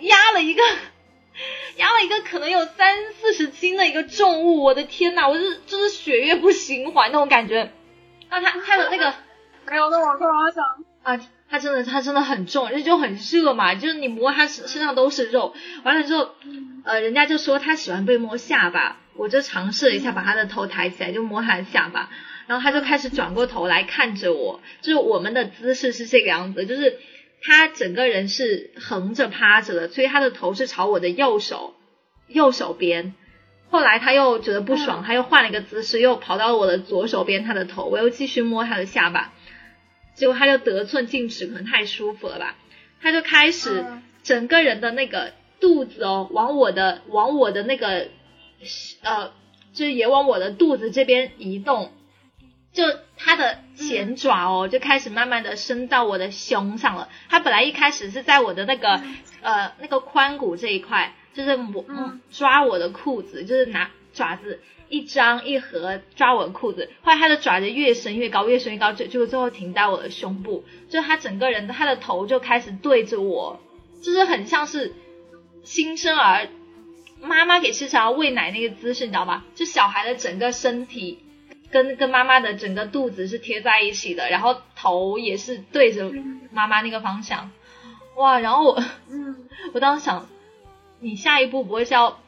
[0.00, 0.62] 压了一个，
[1.76, 7.70] 压了一个可能有三四十斤的一个重物，我的天呐，我是就是血液不循环那种感觉。
[8.30, 9.12] 啊，他他的那个
[9.70, 10.64] 没有，那我突然想
[11.02, 11.28] 啊？
[11.50, 15.54] 他真的他真的很重，而且就很热嘛，就是你摸他身身上都是肉。
[15.84, 16.30] 完了之后，
[16.84, 22.08] 呃，人家就说他喜欢被摸下巴，我就尝试了一下，把他的头抬起来，就摸他的下巴，
[22.46, 26.98] 然后他就开始转过头来看着我，就是我们的姿势是这个样子，就是。
[27.42, 31.74] 他整个人是横着趴着的，所以他的头是朝我的右手
[32.28, 33.14] 右手边。
[33.68, 39.32] 后来他又觉得不爽，他又换了一个姿势，又跑到我的左手边，他的头，我又继续摸他的下巴。
[40.14, 42.56] 结果他就得寸进尺，可能太舒服了吧，
[43.00, 43.84] 他就开始
[44.22, 48.08] 整个人的那个肚子哦，往我的往我的那个
[49.02, 49.32] 呃，
[49.72, 51.92] 就是也往我的肚子这边移动。
[52.72, 52.84] 就
[53.16, 57.10] 它的前爪哦，就开始慢慢的伸到我的胸上了。
[57.28, 59.02] 它本来一开始是在我的那个
[59.42, 61.84] 呃那个髋骨这一块，就是摸
[62.30, 66.90] 抓我的裤子，就是拿爪子一张一合抓我的裤子。
[67.02, 70.64] 后来它的爪子越伸越高，越伸越高，就就最后停在我的胸部。
[70.88, 73.60] 就它整个人的它的头就开始对着我，
[74.02, 74.94] 就是很像是
[75.62, 76.48] 新生儿
[77.20, 79.44] 妈妈给吃小喂奶那个姿势，你知道吧？
[79.54, 81.18] 就小孩的整个身体。
[81.72, 86.12] 跟跟妈妈的整个肚子是贴在一起的，然后头也是对着
[86.52, 87.50] 妈妈那个方向，
[88.16, 88.38] 哇！
[88.38, 88.84] 然后我，
[89.72, 90.28] 我当时想，
[91.00, 92.20] 你下一步不会是要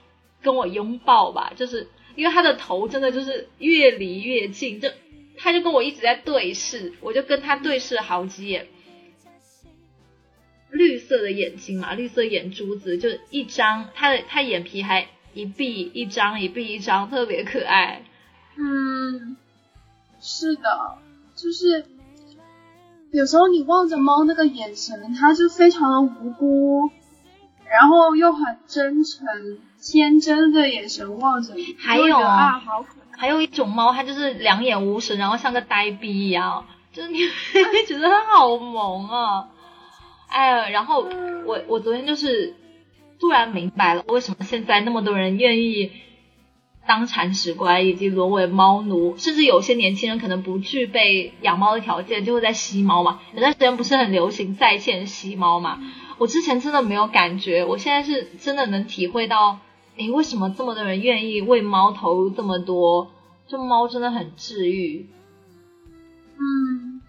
[0.43, 1.53] 跟我拥抱吧？
[1.55, 4.89] 就是因为他的头真的就是越离越近，就
[5.37, 8.67] 他就跟我一直在对视，我就跟他对视了好几眼，
[10.71, 18.05] 绿色的眼睛嘛，绿色眼珠子就一张，他的他眼皮还一闭一张，一闭一张，特别可爱。
[18.57, 19.37] 嗯，
[20.21, 20.99] 是的，
[21.35, 21.87] 就是
[23.11, 26.91] 有时候你望着猫那个眼神，它就非常的无辜，
[27.69, 29.27] 然后又很真诚、
[29.83, 31.77] 天真的眼神望着你。
[31.79, 33.19] 还有啊，好可爱。
[33.19, 37.19] 还有一种猫，它就是两眼无神，然后像个呆逼一样，就是你
[37.73, 39.49] 会觉得它好萌啊。
[40.29, 41.09] 哎，然后
[41.45, 42.55] 我我昨天就是
[43.19, 45.91] 突然明白了，为什么现在那么多人愿意。
[46.87, 53.21] 当铲屎官以及沦为猫奴，甚至有些年轻人可能不具备养猫的条件，就会在吸猫嘛。
[53.33, 55.81] 有段时间不是很流行在线吸猫嘛？
[56.19, 59.59] 我之前真的没有感觉，我现在是真的能体会到，
[59.97, 63.11] 诶，为什么这么多人愿意为猫投入这么多？
[63.49, 65.07] 就猫真的很治愈。
[66.39, 67.01] 嗯，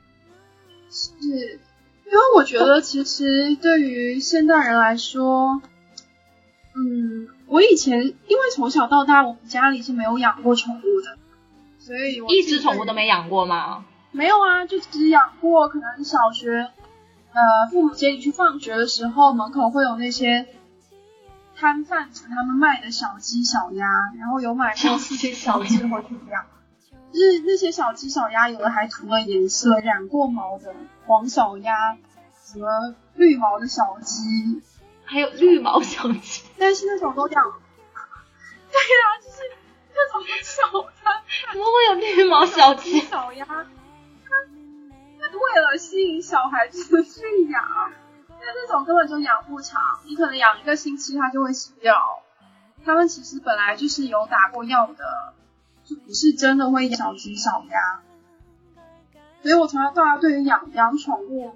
[0.89, 5.61] 是，因为我觉得其实对于现代人来说，
[6.75, 7.34] 嗯。
[7.47, 11.17] 我以前因为从小到大我们家里是没有养过宠物的，
[11.79, 13.85] 所以一只宠物都没养过吗？
[14.11, 16.71] 没有啊，就只养过可能小学，
[17.33, 20.47] 呃父母接你去放学的时候，门口会有那些
[21.55, 23.85] 摊贩子他们卖的小鸡小鸭，
[24.17, 26.45] 然后有买过四只小鸡回去养。
[27.13, 30.73] 就是那些小鸡小鸭，有的还涂了颜色，染过毛的
[31.05, 31.95] 黄小鸭，
[32.43, 34.61] 什么绿毛的小鸡，
[35.05, 37.43] 还有绿毛小鸡， 但是那种都养。
[38.71, 39.37] 对呀、就是
[39.93, 40.89] 那种小的
[41.53, 42.99] 怎么会有绿毛小鸡？
[43.01, 43.65] 小鸭，它
[45.21, 47.63] 它为了吸引小孩子去养，
[48.29, 51.95] 但那种根本就养不长，你可能养一个星期它就会死掉。
[52.83, 55.33] 它们其实本来就是有打过药的，
[55.85, 58.01] 就不是真的会小鸡小鸭。
[59.41, 61.55] 所以我从小到大对于养养宠物，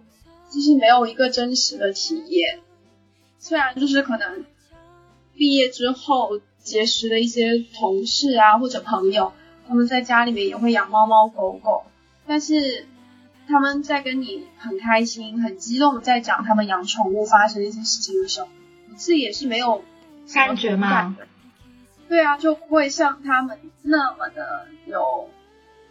[0.52, 2.62] 就是没有一个真实的体验。
[3.40, 4.46] 虽然就是可能
[5.34, 9.34] 毕业之后结识的一些同事啊或者朋友，
[9.68, 11.86] 他们在家里面也会养猫猫狗狗，
[12.28, 12.86] 但是
[13.48, 18.50] 他们在跟你很开心、很激动的在讲他们养宠物发生的一些事情的时候，
[18.92, 19.84] 我自己也是没有
[20.34, 21.16] 感觉吗？
[22.10, 25.30] 对啊，就不会像他们那么的有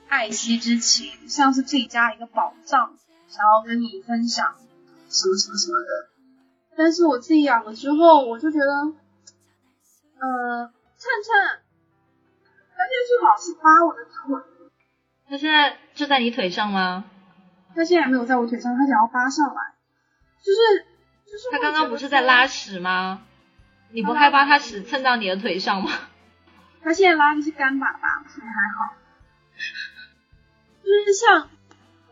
[0.09, 2.95] 爱惜之情，像是自己家一个宝藏，
[3.29, 4.55] 想要跟你分享
[5.09, 6.08] 什么什么什么的。
[6.79, 8.73] 但是我自己养了之后，我就觉得，
[10.21, 11.59] 呃，灿灿，
[12.77, 14.41] 他就是老是扒我的腿，
[15.29, 17.05] 它现在就在你腿上吗？
[17.75, 19.75] 他现在还没有在我腿上，他想要扒上来，
[20.41, 20.87] 就是
[21.27, 21.49] 就是。
[21.51, 22.47] 它刚刚不是在拉？
[22.47, 23.23] 屎吗？
[23.91, 25.91] 你不害怕它屎蹭到你的腿上吗？
[26.81, 28.95] 他现在拉的是干粑粑，所以还好。
[30.85, 31.49] 就是像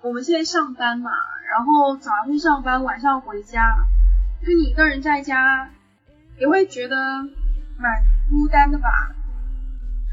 [0.03, 1.13] 我们现在上班嘛，
[1.51, 3.63] 然后早上去上班，晚上回家，
[4.42, 5.70] 就你一个人在家，
[6.38, 9.14] 也会觉得蛮孤单的吧。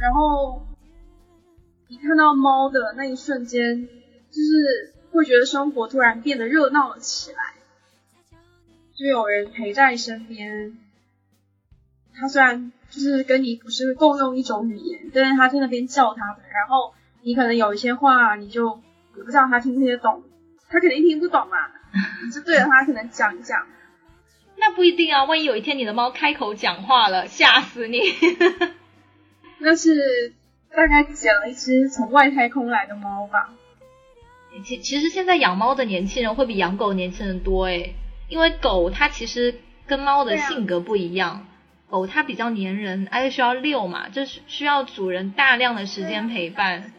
[0.02, 0.66] 然后
[1.88, 7.38] 你看到猫的那一瞬间，就是会觉得生活突然变得热闹了起来，
[8.96, 10.78] 就有人陪在身边。
[12.16, 18.82] 他虽然就是跟你不是共用一种语言，但是他在那边叫他的，然后你可能有一些话你就
[19.16, 20.24] 也不知道他听不听得懂，
[20.70, 21.58] 他肯定听不懂嘛，
[22.24, 23.66] 你就对着他可能讲一讲，
[24.66, 28.00] 那不一定啊，万一有一天你的猫开口讲话了，吓死你！
[29.60, 30.34] 那是
[30.74, 33.54] 大概讲一只从外太空来的猫吧。
[34.64, 37.94] 其其实现在养猫的年轻人会比养狗年轻人多诶，
[38.30, 41.46] 因为狗它其实跟猫的性格不一样，
[41.90, 46.94] 狗它比较粘人，而且需要遛嘛，就是需要主人大量的时间陪伴。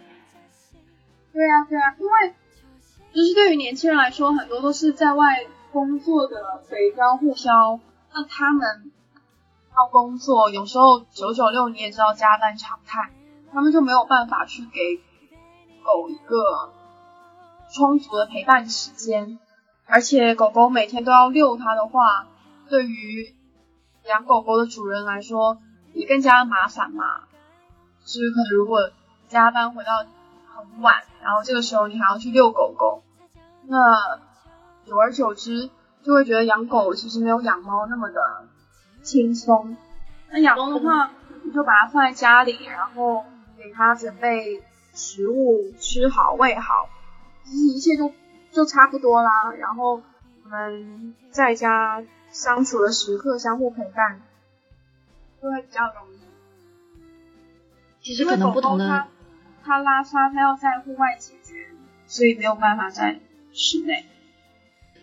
[1.33, 2.35] 对啊，对啊，因为
[3.15, 7.81] 就是对于年轻人来说，很多都是在外工作的北漂沪销，
[8.15, 8.93] 那他们
[9.77, 13.11] 要工作，有时候九九六你也知道加班常态，
[13.53, 15.03] 他们就没有办法去给
[15.83, 16.73] 狗一个
[17.75, 19.41] 充足的陪伴时间，
[19.87, 22.29] 而且狗狗每天都要遛它的话，
[22.69, 23.35] 对于
[24.07, 25.59] 养狗狗的主人来说
[25.93, 27.05] 也更加麻烦嘛。
[28.05, 28.91] 就是可能如果
[29.27, 33.03] 加班回到很晚，然后这个时候你还要去遛狗狗，
[33.67, 34.21] 那
[34.87, 35.71] 久而久之
[36.03, 38.21] 就会觉得养狗其实没有养猫那么的
[39.03, 39.77] 轻松。
[40.31, 41.11] 那养猫的话，
[41.43, 43.25] 你就把它放在家里，然后
[43.57, 46.89] 给它准备食物吃好喂好，
[47.45, 48.13] 其实一切就
[48.51, 49.53] 就差不多啦。
[49.59, 50.03] 然后
[50.45, 54.21] 我们在家相处的时刻相互陪伴，
[55.41, 56.19] 就会比较容易。
[58.03, 59.09] 其实可能不同的因为狗狗
[59.63, 61.71] 它它拉撒，它要在户外解决，
[62.07, 63.21] 所以没有办法在
[63.53, 64.05] 室内。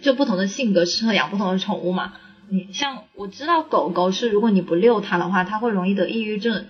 [0.01, 2.13] 就不同的性格适合养不同的宠物嘛。
[2.49, 6.67] 你像我知道狗狗是，如果你不遛它的话，它会容易得抑郁症，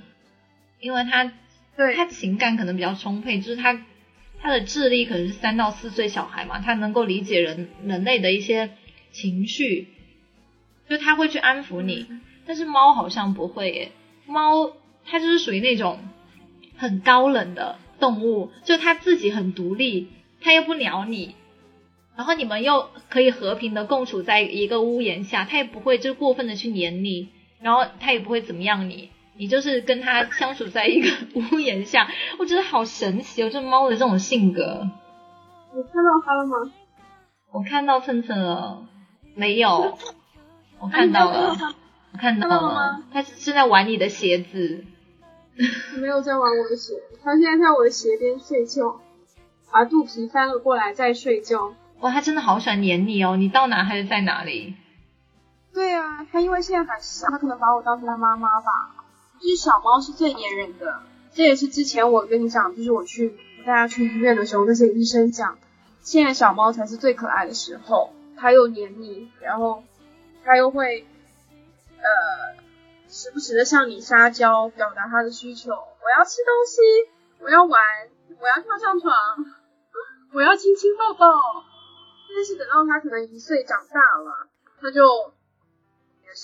[0.80, 1.32] 因为它
[1.76, 3.84] 对它情感可能比较充沛，就是它
[4.39, 8.72] 它的智力可能是三到四岁小孩嘛，它能够理解人人类的一些
[9.12, 9.88] 情绪，
[10.88, 12.06] 就它会去安抚你。
[12.46, 13.91] 但是猫好像不会耶，
[14.28, 14.72] 猫
[15.06, 16.00] 它就是属于那种
[16.76, 20.10] 很高冷的动物，就它自己很独立，
[20.42, 21.36] 它又不鸟你，
[22.15, 27.29] 然后你们又可以和平的共处在一个屋檐下，他也不会就过分的去黏你，
[27.62, 32.07] 然后他也不会怎么样你，你就是跟他相处在一个屋檐下，
[32.37, 34.87] 我觉得好神奇哦，这猫的这种性格。
[35.73, 36.71] 你看到它了吗？
[37.51, 38.85] 我看到蹭蹭了，
[39.35, 39.97] 没有，
[40.79, 41.55] 我看到了，
[42.13, 43.03] 我看到了。
[43.12, 44.85] 它是是在玩你的鞋子，
[45.97, 46.93] 没有在玩我的鞋，
[47.23, 48.99] 它现在在我的鞋边睡觉，
[49.71, 51.73] 把肚皮翻了过来在睡觉。
[52.02, 54.75] 哇，它真的好喜欢黏你哦，你到哪它就在哪里。
[55.73, 58.71] 对啊，它因为现在还小，它可能把我当成它妈妈吧。
[59.39, 65.58] 就是小猫是最粘人的，这也是之前我跟你讲，就是我去带它去医院的时候，那些医生讲，
[66.02, 69.83] 现在小猫才是最可爱的时候，它又黏你，然后
[70.43, 71.08] 它又会
[71.97, 72.63] 呃
[73.08, 75.71] 时不时的向你撒娇，表达它的需求。
[75.71, 76.81] 我要吃东西，
[77.43, 77.79] 我要玩，
[78.39, 79.13] 我要跳上床，
[80.33, 81.27] 我要亲亲抱抱。
[82.36, 85.02] 但是等到他可能一岁长大了，他就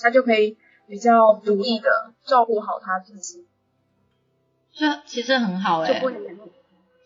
[0.02, 0.56] 他就可以
[0.88, 1.88] 比较独立的
[2.24, 3.46] 照顾好他自己。
[4.72, 6.12] 这其实很好哎、就不。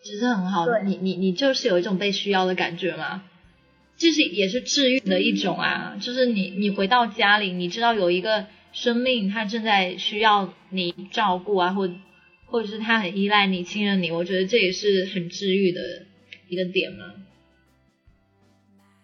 [0.03, 3.23] 其实很好，对你你你就是有一种被需要的感觉嘛，
[3.95, 11.89] 这是也是治愈的一种啊，就是你你回到家里，你知道有一个生命他正在需要你照顾啊，或
[12.47, 15.79] 或者是他很依赖你、信任你，我觉得这也是很治愈的
[16.49, 17.05] 一个点嘛。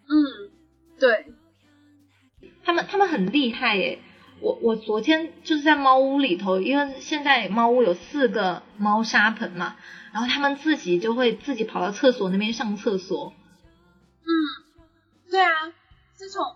[0.10, 0.50] 嗯，
[1.00, 1.34] 对，
[2.64, 4.00] 他们他们很厉害耶！
[4.42, 9.76] 我我昨天就是在猫屋里头，因为现在猫屋有四个猫砂盆嘛，
[10.12, 13.34] 然后他们自己就会自己跑到厕所那边上厕所。
[14.22, 14.32] 嗯
[15.30, 15.52] 对啊，
[16.18, 16.56] 这种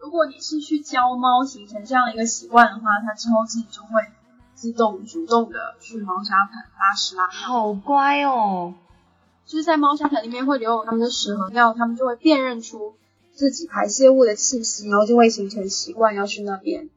[0.00, 3.88] 如果你是去教猫形成这样一个习惯的话，它之后自己就会
[4.54, 7.28] 自动主动的去猫砂盆拉屎拉。
[7.28, 8.74] 好乖哦！
[9.46, 12.94] 就是在猫砂盆里面会留有它们的屎和尿，它们就会辨认出
[13.32, 16.90] 自己排泄物的气息，然后就会形成习惯要去那边。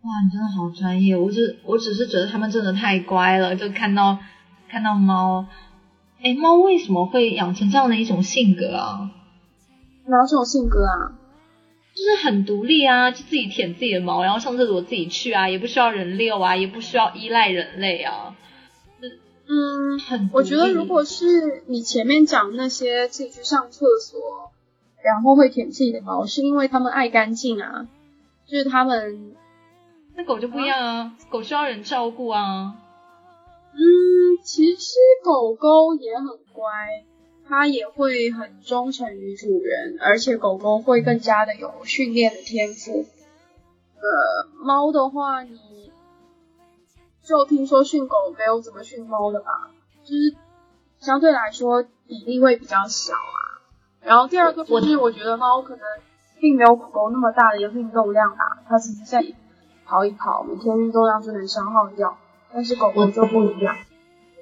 [0.00, 1.16] 哇，你真的好专业！
[1.16, 4.18] 我只我只是觉得它们真的太乖了，就看到
[4.70, 5.46] 看到猫，
[6.22, 9.10] 哎，猫为什么会养成这样的一种性格啊？
[10.06, 11.12] 哪种性格啊？
[11.94, 18.36] 就是很独立啊，就自己舔自己的毛，然后上厕所自己去啊，也不需要人遛啊，也不需要依赖人类啊，
[19.48, 20.30] 嗯，很。
[20.32, 24.20] 我觉得如果是你前面讲那些自己去上厕所，
[25.02, 27.88] 然后会舔自己的毛，是因为它们爱干净啊，
[28.46, 29.34] 就是它们
[30.14, 32.76] 那狗就不一样啊，狗需要人照顾啊。
[33.72, 37.04] 嗯，其实狗狗也很乖，
[37.46, 43.06] 它也会很忠诚于主人，而且狗狗会更加的有训练的天赋。
[44.00, 45.87] 呃，猫的话，你
[47.28, 49.68] 就听说训狗没有怎么训猫的吧，
[50.02, 50.34] 就是
[50.98, 53.60] 相对来说比例会比较小啊。
[54.00, 55.82] 然后第二个就是我觉得猫可能
[56.40, 59.22] 并没有狗狗那么大的一个运动量吧，它只是在
[59.84, 62.16] 跑一跑，每天运动量就能消耗掉。
[62.50, 63.76] 但是狗狗就不一样。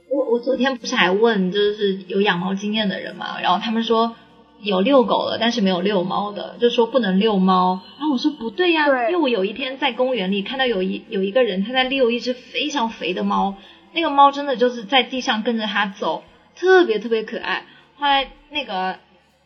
[0.08, 4.14] 我我昨天不是还问，就是有养猫经验的人嘛，然后他们说
[4.60, 7.80] 有遛狗了，但是没有遛猫的，就说不能遛猫。
[7.98, 13.54] 然后我说不对呀、对因为我有一天在公园里看到有一有一个人他在遛一只非常肥的猫，
[13.92, 17.66] 那个猫真的就是在地上跟着他走，特别特别可爱。
[17.98, 18.96] 后来那个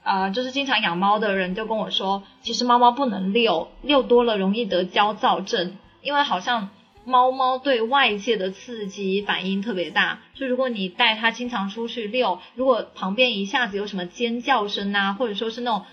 [0.02, 6.70] 呃，就是经常养猫的人就跟我说，其实猫猫不能遛，遛多了容易得焦躁症，因为好像
[7.04, 10.20] 猫猫对外界的刺激反应特别大。
[10.34, 15.84] 就如果你带它经常出去遛，如果旁边一下子有什么尖叫声啊，或者说是那种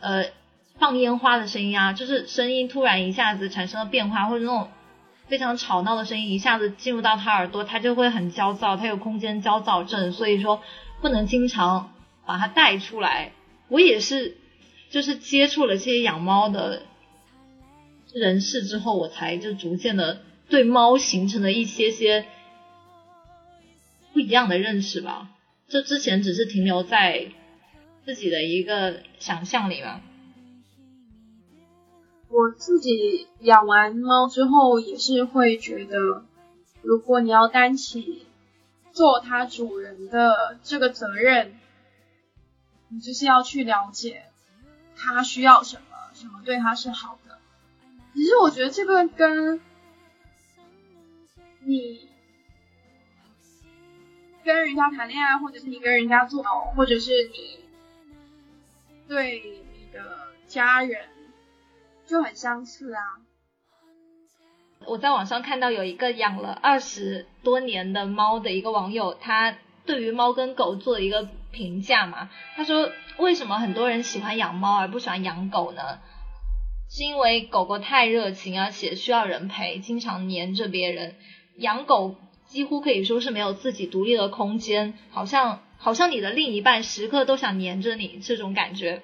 [0.00, 0.26] 呃
[0.78, 4.68] 放烟花的声音啊，就是声音突然一下子产生了变化，或者那种
[5.28, 10.60] 非常吵闹的声音一下子进入到它耳朵，它就会很焦躁，它有空间焦躁症，所以说
[11.00, 11.92] 不能经常
[12.26, 13.32] 把它带出来。
[13.68, 14.36] 我也是，
[14.90, 16.82] 就是接触了这些养猫的
[18.12, 22.26] 人士之后，我才就逐渐的对猫形成了一些些
[24.12, 25.30] 不一样的认识吧。
[25.68, 27.32] 这之前只是停留在
[28.04, 30.00] 自己的一个想象里嘛。
[32.28, 36.24] 我自己养完猫之后，也是会觉得，
[36.82, 38.26] 如果你要担起
[38.92, 41.54] 做它主人的这个责任，
[42.88, 44.24] 你就是要去了解
[44.96, 47.38] 它需要什么，什么对它是好的。
[48.14, 49.60] 其实我觉得这个跟
[51.66, 52.08] 你
[54.44, 56.42] 跟人家谈恋爱，或者是你跟人家做，
[56.76, 57.58] 或者是你
[59.08, 61.08] 对你的家人。
[62.06, 63.02] 就很相似啊。
[64.86, 72.30] 我在网上看到有一个养了二十多年的猫的一个网友，他对于猫跟狗做一个评价嘛。
[72.54, 75.98] 他说，为什么很多人喜欢养猫而不喜欢养狗呢？
[76.88, 81.16] 是因为狗狗太热情，而且需要人陪，经常黏着别人。
[81.58, 89.02] 养狗几乎可以说是没有自己独立的空间，好像好像你的另一半时刻都想黏着你这种感觉。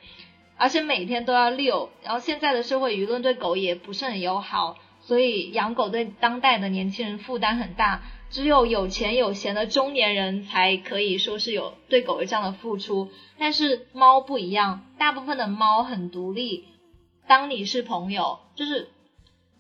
[0.57, 8.03] 而且每天都要遛，然后现在的社会舆论对狗也不是很友好，所以养狗对当代的年轻人负担很大。
[8.31, 13.11] 只有有钱有闲的中年人才可以说是有对狗有这样的付出。
[13.39, 16.65] 但是猫不一样，大部分的猫很独立。
[17.27, 18.89] 当你是朋友，就是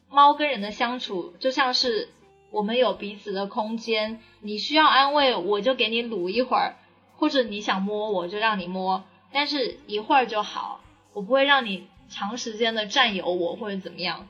[0.08, 2.08] 猫跟人的相处就像是
[2.52, 6.76] 我们有彼此的空间，你需要安慰我就给你撸一会儿，
[7.16, 10.80] 或者你想摸我就让你摸，但是一会儿就好。
[11.14, 14.28] 我不会让你长时间的占有我或者怎么样。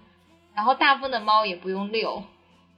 [0.54, 2.22] 然后大部分的猫也不用遛，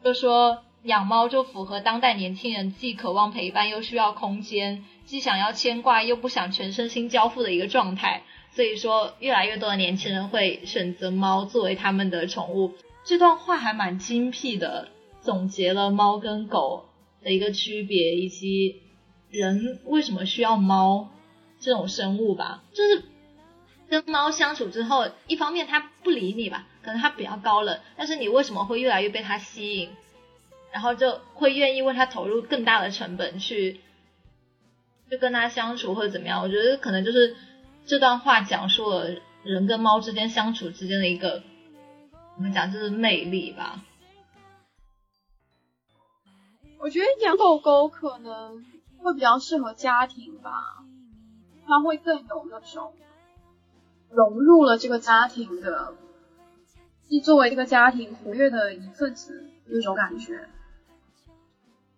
[0.02, 8.22] 就说养猫就符合当代年轻人既渴望陪伴又需要空间，既想要牵挂又不想全身心交付的一个状态。
[8.52, 12.72] 所以说，越来越多的年轻人会选择猫作为他们的宠物。
[13.02, 14.88] 这段话还蛮精辟的，
[15.24, 16.84] 总结了猫跟狗
[17.22, 18.82] 的一个区别，以及
[19.30, 21.10] 人为什么需要猫
[21.58, 22.62] 这种生物吧。
[22.72, 23.02] 就是
[23.88, 29.88] 跟猫相处之后，一方面它不理你吧，可能它比较高冷，但是你为什么会越来越被它吸引，
[30.72, 33.80] 然后就会愿意为它投入更大的成本去，
[35.10, 36.42] 就跟它相处或者怎么样？
[36.42, 37.34] 我觉得可能就是。
[37.86, 39.10] 这段话讲述了
[39.42, 41.42] 人跟猫之间相处之间的一个，
[42.34, 43.84] 怎么讲，就是魅力吧。
[46.84, 48.62] 我觉得养狗狗可能
[48.98, 50.84] 会比较适合家庭吧，
[51.66, 52.92] 它会更有那种
[54.10, 55.94] 融入了这个家庭的，
[57.08, 60.46] 是作为这个家庭活跃的一份子那种感觉。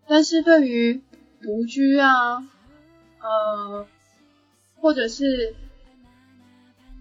[0.07, 1.03] 但是对于
[1.43, 2.47] 独居啊，
[3.19, 3.89] 呃，
[4.77, 5.57] 或者是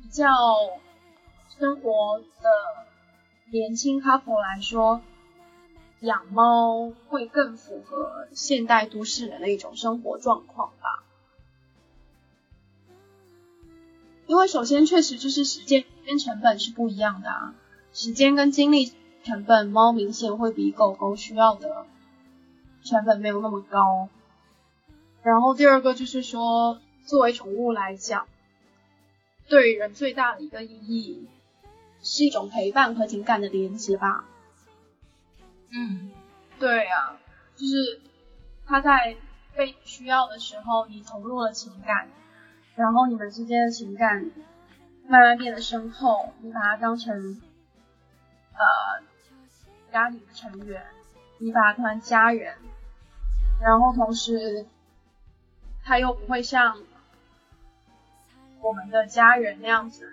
[0.01, 0.09] 比。
[0.09, 0.25] 较
[1.59, 2.49] 生活的
[3.51, 5.01] 年轻 couple 来说，
[6.05, 11.03] 养猫会更符合现代都市人的一种生活状况吧。
[14.27, 17.53] 因为首先确实就是时间跟成本是不一样的啊，
[17.93, 18.93] 时间跟精力
[19.23, 21.85] 成本，猫明显会比狗狗需要的
[22.83, 24.09] 成本没有那么高。
[25.21, 28.27] 然后第二个就是说，作为宠物来讲。
[29.47, 31.27] 对人最大的一个意义，
[32.01, 34.25] 是一种陪伴和情感的连接吧。
[35.77, 36.11] 嗯，
[36.59, 37.17] 对呀，
[37.55, 38.01] 就是
[38.65, 39.17] 他在
[39.55, 42.07] 被需要的时候，你投入了情感，
[42.75, 44.31] 然后你们之间的情感
[45.07, 47.41] 慢慢变得深厚，你把他当成
[48.53, 49.03] 呃
[49.91, 50.83] 家庭成员，
[51.39, 52.55] 你把他当家人，
[53.61, 54.65] 然后同时
[55.83, 56.77] 他又不会像。
[58.61, 60.11] 我们的家人那样子，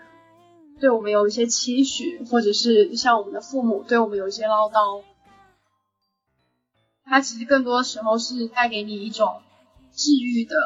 [0.78, 5.02] 对我们有一些期许，或者是像我们的父母对我们有一些唠叨，
[7.04, 9.42] 它其实更多的时候是带给你一种
[9.92, 10.56] 治愈的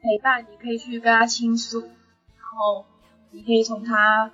[0.00, 2.84] 陪伴，你可以去跟他倾诉，然后
[3.30, 4.32] 你可以从他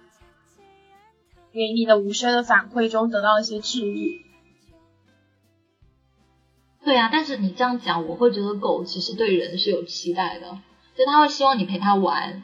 [1.53, 4.25] 给你的无声的反馈中得到一些治愈。
[6.85, 10.59] 对啊，但是你这样讲，我会觉得狗其实对人是有期待的。
[10.97, 12.43] 就它会希望你陪它玩，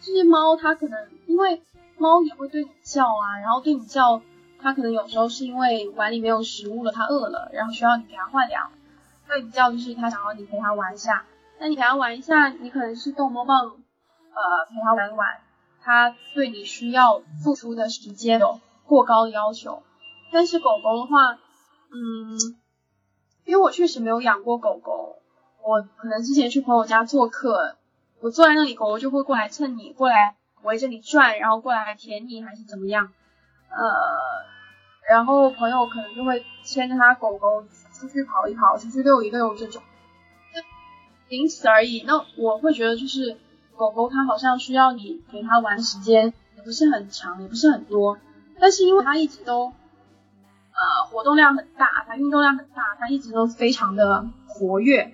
[0.00, 1.62] 就是猫，它可能因为
[1.96, 4.22] 猫也会对你叫啊，然后对你叫，
[4.62, 8.70] 它可能有时候是因为碗里没有食物了，它饿了，然后需要你给它换粮。
[9.28, 11.24] 对你叫就是它想要你陪它玩一下，
[11.58, 15.28] 那你陪它玩一下，你可能是逗猫棒，呃，陪它玩玩，
[15.80, 19.82] 它对你需要付出的时间有过高的要求。
[20.32, 21.38] 但是狗狗的话，
[21.92, 22.38] 嗯，
[23.44, 25.16] 因为我确实没有养过狗狗，
[25.62, 27.76] 我可能之前去朋友家做客。
[28.20, 33.12] 我坐在那里，狗狗就会过来蹭你，过来围着你转，然后过来舔你，还是怎么样？
[33.70, 34.44] 呃，
[35.08, 39.82] 然后朋友可能就会牵着他狗狗出去跑一跑，出去遛一遛这种，
[41.28, 42.02] 仅此而已。
[42.06, 43.38] 那我会觉得就是
[43.76, 48.18] 狗狗它好像需要你陪它玩时间也不是很长，也不是很多，
[48.58, 55.12] 但是因为它一直都呃活动量很大，它运动量很大，它一直都非常的活跃，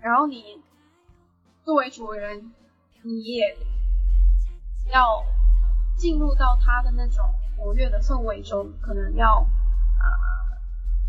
[0.00, 0.60] 然后你。
[1.64, 2.52] 作为主人，
[3.04, 3.56] 你也
[4.92, 5.22] 要
[6.02, 7.24] 进入到他的那种
[7.56, 10.04] 活跃的氛围中，可能要呃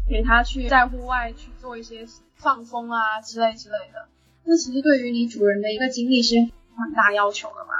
[0.07, 4.07] 陪他去在户外去做一些放风啊之类之类的。
[4.43, 7.71] 那其实对于你主人的一个精力是很大要求的嘛。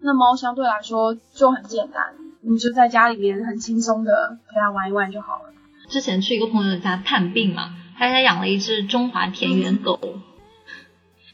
[0.00, 5.54] 那猫相对来说就很简单，你就在家里面很轻松的陪它玩一玩就好了。
[5.88, 9.98] 之前去一个朋友家探病嘛，他家养了一只中华田园狗。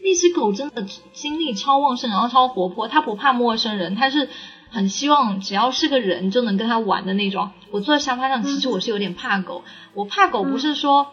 [0.03, 4.31] 那只狗真的精力超旺盛，然后超活泼，它不怕陌生人，它是
[4.71, 7.51] 很希望只要是个人就能跟它玩的那种。
[7.71, 9.63] 我坐在沙发上，其实我是有点怕狗。
[9.95, 11.09] 我怕狗不是说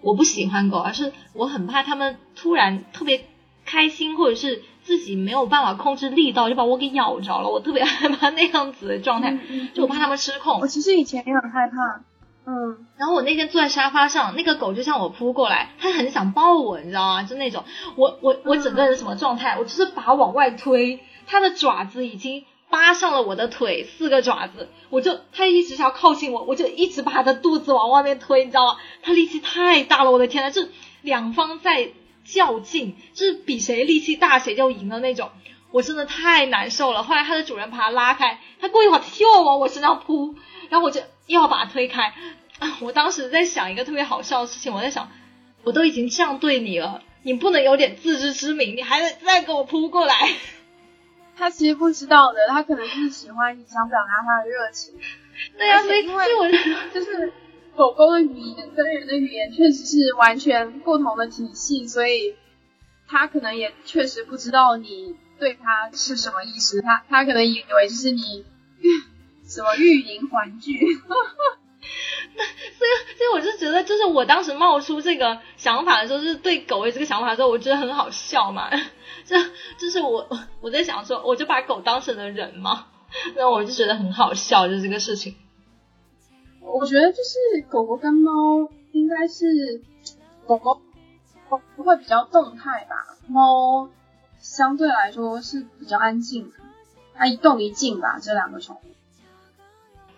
[0.00, 3.24] 我不喜欢狗，而是我很怕它们突然特别
[3.64, 7.48] 开心，或者是自己没有办法控制力道就把我给咬着了。
[7.48, 9.38] 我特别害怕那样子的状态，
[9.74, 10.60] 就我怕它们失控。
[10.60, 12.02] 我其实以前也很害怕。
[12.44, 17.22] 嗯，然后我那天坐在沙发上，那个狗就向我扑过来，它很想抱我，你知道吗？
[17.22, 17.62] 就那种，
[17.94, 19.56] 我我我整个人什么状态？
[19.60, 20.98] 我就是把往外推，
[21.28, 28.78] 它的爪子已经扒上了我的腿，四个爪子，我就它一直想要靠近我，我就一直把它的肚子往外面推，你知道吗？
[29.02, 30.66] 它力气太大了，我的天呐，就
[31.02, 31.90] 两方在
[32.24, 35.28] 较劲，就是比谁力气大谁就赢的那种。
[35.70, 37.02] 我真的太难受了。
[37.02, 40.34] 后来它的主人把它拉开，它过一会儿又往我身上扑，
[40.70, 42.14] 然后我就又要把它推开。
[42.58, 45.10] 啊，我当时在想一个特别好笑的事情，我在想，
[45.62, 50.14] 我都已经这样对你了，你不能有点自知之明，你还得再给我扑过来。
[51.42, 54.94] 他其实不知道的，他可能就是喜欢你，想表达他的热情。
[55.58, 56.48] 对啊，所以因为所以我
[56.94, 57.32] 就是
[57.74, 62.36] 狗狗的语言跟人的语言确实是完全不同的体系，所以
[63.08, 68.44] 他可能也确实不知道你对他是什么意思，他他可能以为就是你
[69.44, 70.78] 什么欲迎还拒。
[72.78, 78.70] 所以，所以我就觉得，就是我当时冒出这个想法的时候，就是对狗的这个想法的时候，我觉得很好笑嘛。
[79.24, 79.36] 这
[79.78, 80.28] 就是我
[80.60, 82.86] 我在想说，我就把狗当成了人嘛，
[83.36, 85.36] 那我就觉得很好笑，就这个事情。
[86.60, 89.82] 我觉得就是狗狗跟猫应该是
[90.46, 90.80] 狗狗
[91.76, 92.96] 不会比较动态吧，
[93.28, 93.90] 猫
[94.38, 96.56] 相对来说是比较安静的，
[97.14, 98.80] 它一动一静吧，这两个宠物。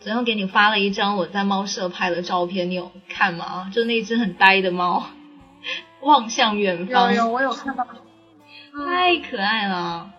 [0.05, 3.71] 昨天给你发了一张我在猫舍拍的照片，你有看吗？
[3.73, 5.03] 就那只很呆的猫，
[6.03, 7.15] 望向远方。
[7.15, 7.87] 有有，我有看到。
[8.87, 10.13] 太可爱了。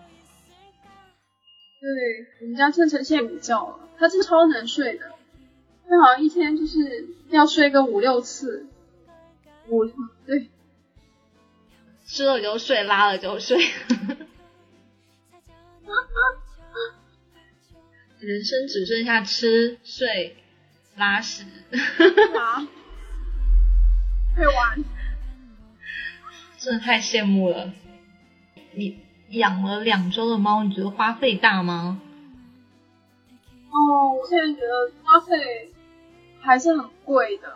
[1.80, 1.88] 对，
[2.42, 5.12] 我们家趁趁现在午觉了，它真的超能睡的，
[5.88, 8.66] 它好像一天就是要睡个五六次。
[9.68, 9.84] 五
[10.26, 10.50] 对，
[12.04, 13.56] 吃了就睡，拉了就睡。
[18.20, 20.36] 人生只剩下吃、睡、
[20.96, 21.44] 拉屎。
[22.38, 22.66] 啊！
[24.36, 24.84] 会玩。
[26.58, 27.72] 真的太羡慕了。
[28.72, 28.98] 你
[29.30, 32.00] 养了两周的猫，你觉得花费大吗？
[33.70, 35.72] 哦，我现在觉得花费
[36.40, 37.52] 还是很贵的。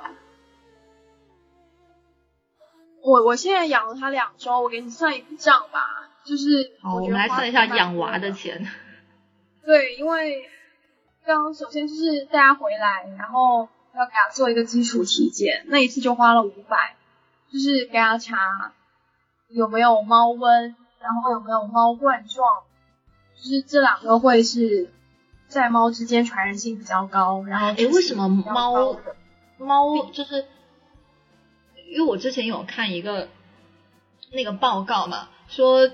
[3.03, 8.69] 我我现在养了它两周，我给你算一笔账吧，就是好，我们来算一下养娃的钱。
[9.65, 10.49] 对，因为
[11.25, 16.97] 刚首先就是大家回来，然后要给他做一个基础体检，那一次就花了五百，
[17.53, 18.73] 就是给他查
[19.49, 20.75] 有没有猫瘟。
[21.03, 22.47] 然后有没有猫冠状？
[23.35, 24.91] 就是这两个会是
[25.49, 27.43] 在猫之间传染性比较高。
[27.45, 28.99] 然后，哎，为什么猫
[29.57, 30.45] 猫就是？
[31.91, 33.31] 因为我之前有看一个
[34.31, 35.91] 那个报告嘛，说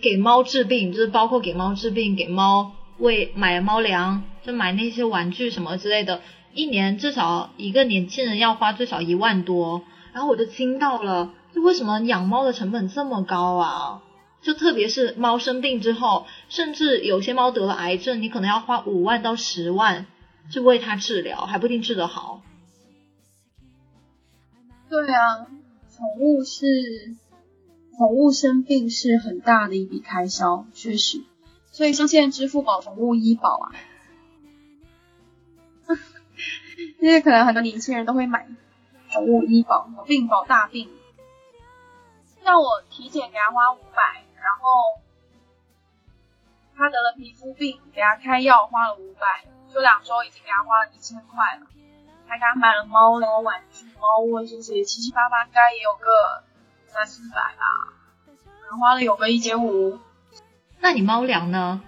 [0.00, 6.20] 给猫治病，就是包括给猫治病、给猫喂买猫粮、就买那些玩具什么之类的，
[6.52, 9.82] 一年至少一个年轻人要花最少一万多。
[10.12, 14.02] 然后我就惊到了，就为什么养猫的成本这么高啊？
[14.40, 20.06] 就特别是猫生病之后，甚至有些猫得了癌症，你可能要花五万到十万
[20.50, 22.42] 去为它治疗，还不一定治得好。
[24.88, 25.46] 对啊，
[25.94, 26.66] 宠物是
[27.96, 31.22] 宠物生病是很大的一笔开销，确实。
[31.78, 33.70] 所以像现在支付宝宠物医保啊，
[36.98, 38.48] 因为可能很多年轻人都会买
[39.10, 40.90] 宠物医保，病保大病。
[42.42, 44.24] 像我体检给他花五百。
[44.34, 45.00] 然后
[46.76, 51.66] 他得了皮肤病，给他开药花了五百，就两周已经给他花了一千块了。
[52.26, 56.42] 还给他买了猫粮、玩具、猫窝这些，七七八八该也有个
[56.88, 57.94] 三四百吧，
[58.26, 60.00] 可能花了有个一千五。
[60.80, 61.80] 那你猫粮呢？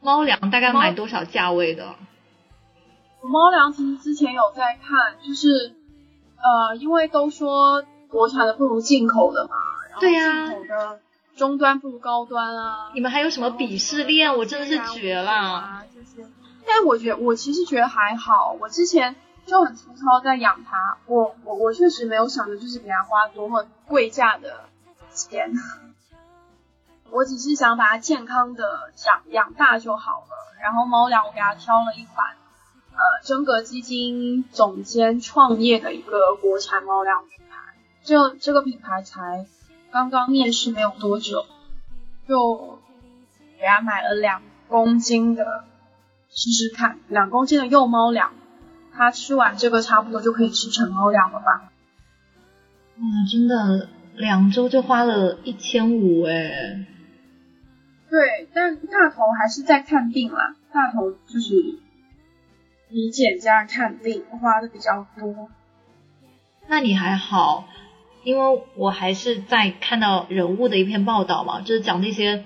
[0.00, 1.94] 猫粮大概买多少价位的？
[3.20, 5.74] 我猫粮其实之前有在看，就是
[6.36, 9.56] 呃，因为都说国产的不如进口的嘛，
[9.90, 11.00] 然后进口的。
[11.36, 12.90] 中端不如高端啊！
[12.94, 14.36] 你们还有什么鄙视链？
[14.36, 15.84] 我真的是绝了。
[15.94, 16.26] 这些，
[16.66, 18.56] 但我觉得我其实觉得还好。
[18.60, 19.14] 我之前
[19.46, 24.64] 就很粗糙在养它，我我我确实没有想着就是给它花多么贵价的
[25.14, 25.52] 钱，
[27.10, 30.60] 我只是想把它健康的养养大就好了。
[30.62, 32.34] 然后猫粮我给它挑了一款，
[32.92, 39.46] 呃，真格基金总监创业的一个国产猫粮品牌，这这个品牌才。
[39.90, 41.46] 刚刚面试没有多久，
[42.28, 42.78] 就
[43.58, 45.64] 给它买了两公斤的
[46.28, 48.34] 试试看，两公斤的幼猫粮，
[48.94, 51.70] 它吃完这个差不多就可以吃成猫粮了吧？
[52.98, 53.02] 哇，
[53.32, 56.84] 真的两周就花了一千五哎！
[58.10, 61.78] 对，但大头还是在看病啦，大头就是
[62.88, 65.48] 体检加看病花的比较多。
[66.68, 67.68] 那你还好。
[68.24, 72.44] 因为我还是在看到人物的一篇报道嘛，就是讲那些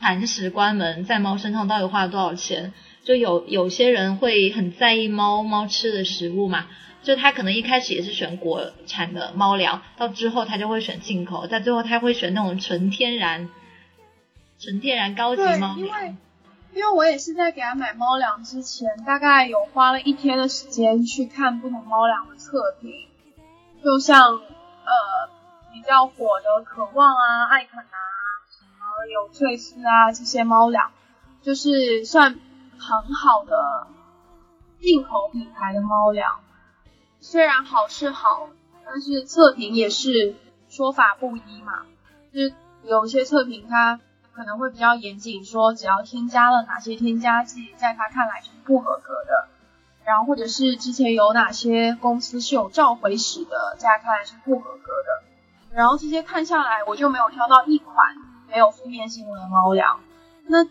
[0.00, 2.72] 铲屎官们在猫身上到底花了多少钱，
[3.02, 6.66] 就有有些人会很在意猫猫吃的食物嘛，
[7.02, 13.50] 就他可能一开始也是选国产的猫粮，到之后他就会选进口，在最后他会选那种纯天然、
[14.58, 16.16] 纯天然高级猫粮。
[16.72, 22.90] 因为我也是在给他买猫粮之前，大概有花了一天的时间去看不同猫粮的测评，
[23.82, 24.42] 就像呃
[25.72, 27.98] 比较火的渴望啊、爱肯啊、
[28.50, 30.90] 什么有翠丝啊这些猫粮，
[31.42, 32.38] 就是算。
[32.76, 33.86] 很好的
[34.80, 36.40] 进口品牌的猫粮，
[37.20, 38.48] 虽然好是好，
[38.84, 40.34] 但是测评也是
[40.68, 41.86] 说法不一嘛。
[42.30, 42.52] 就是
[42.82, 44.00] 有些测评它
[44.34, 49.48] 可能会比较严谨，说只要添加了哪些添加剂，在他看来是不合格的。
[50.04, 55.24] 然后或者是之前有哪些公司是有召回史的，在他看来是不合格的。
[55.72, 58.14] 然后这些看下来，我就没有挑到一款
[58.48, 60.00] 没有负面新闻的猫粮。
[60.46, 60.66] 那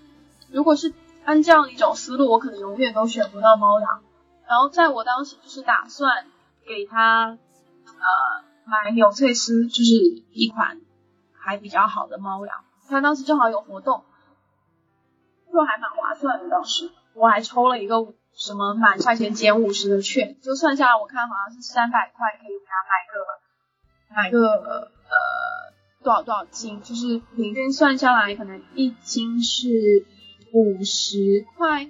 [0.52, 0.94] 如果是
[1.26, 4.02] 按这样一种思路，我可能永远都选不到猫粮。
[4.46, 6.26] 然后在我当时就是打算
[6.68, 7.38] 给他
[7.86, 8.06] 呃
[8.66, 10.82] 买纽翠丝，就是一款
[11.34, 12.58] 还比较好的猫粮。
[12.94, 14.06] 他当时正好有活动，
[15.52, 16.50] 就还蛮划算的。
[16.50, 25.74] 当时我还抽了一个什么满块钱减五十的券，就算下来我看好像是三百块可以给他买个买个呃
[26.04, 30.06] 多少多少斤，就是平均算下来可能一斤是。
[30.56, 31.90] 五十块，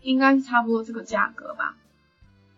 [0.00, 1.76] 应该是差不多这个价格吧。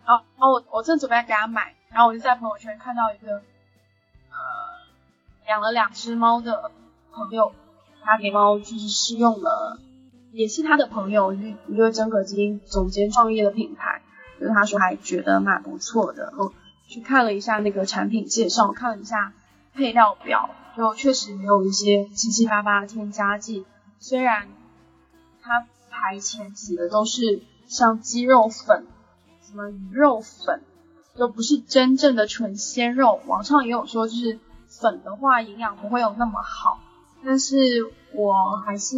[0.06, 3.42] 哦哦，我我正准备给他买，然后我就在朋友圈看到一个，呃，
[5.48, 6.70] 养了两只猫的
[7.28, 7.52] 朋友，
[8.02, 9.78] 他给猫就是试用了，
[10.32, 14.02] 也是他的朋友，一一个真格基因总监创业的品牌，
[14.40, 16.52] 就是他说还觉得蛮不错的，我
[16.88, 19.32] 去看了一下那个产品介绍，看了一下
[19.74, 23.66] 配料表，就确实没有一些七七八八的添加剂，
[23.98, 24.48] 虽然。
[25.42, 28.86] 它排前几的都是像鸡肉粉、
[29.42, 30.60] 什么鱼肉粉，
[31.16, 33.22] 都不是真正的纯鲜肉。
[33.26, 36.78] 网上也有说，就是粉的话营养不会有那么好。
[37.24, 37.56] 但是
[38.12, 38.96] 我还是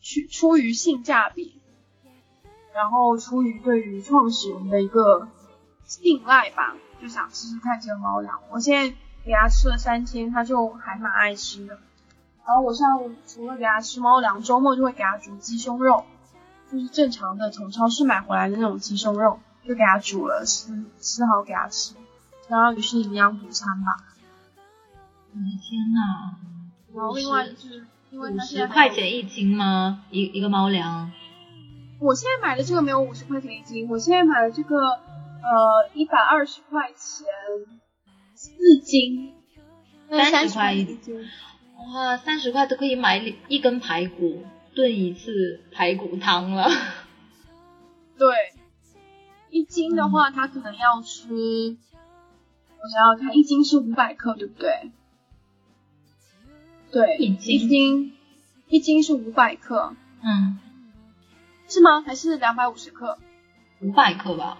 [0.00, 1.60] 出出于性价比，
[2.74, 5.28] 然后出于对于创始人的一个
[5.84, 8.40] 信赖吧，就想试试看这个猫粮。
[8.50, 11.78] 我现在给它吃了三天，它就还蛮爱吃的。
[12.46, 16.04] 然后我像除了给它吃猫粮，周末就会给它煮鸡胸肉，
[16.70, 21.94] 就是正常的从超市买回来的那种鸡胸肉，就给它煮了吃吃好给它吃，
[22.46, 24.04] 相当于是营养补餐吧。
[25.32, 26.53] 我的天呐！
[26.94, 30.04] 然后另外就是因为它十块钱一斤吗？
[30.10, 31.10] 一一个猫粮？
[32.00, 37.26] 我现在买的这个没有五十块钱一斤，我现在买的这个呃一百二十块钱
[38.34, 39.32] 四斤，
[40.08, 41.24] 三十块一斤。
[41.92, 43.18] 哇，三十块都可以买
[43.48, 46.68] 一根排骨炖一次排骨汤了。
[48.16, 48.34] 对，
[49.50, 54.92] 一斤的话，它可能要吃，我想想看，一斤是五百克，对不对？
[56.94, 58.12] 对，一斤，
[58.68, 59.96] 一斤是五百克。
[60.22, 60.60] 嗯，
[61.66, 62.02] 是吗？
[62.02, 63.18] 还是两百五十克？
[63.80, 64.58] 五百克吧。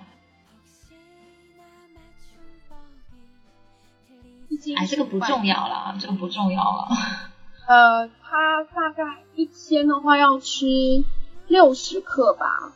[4.76, 6.88] 哎，这个不重要了，这个不重要了。
[7.68, 10.66] 呃，他大概一天的话要吃
[11.46, 12.72] 六十克吧，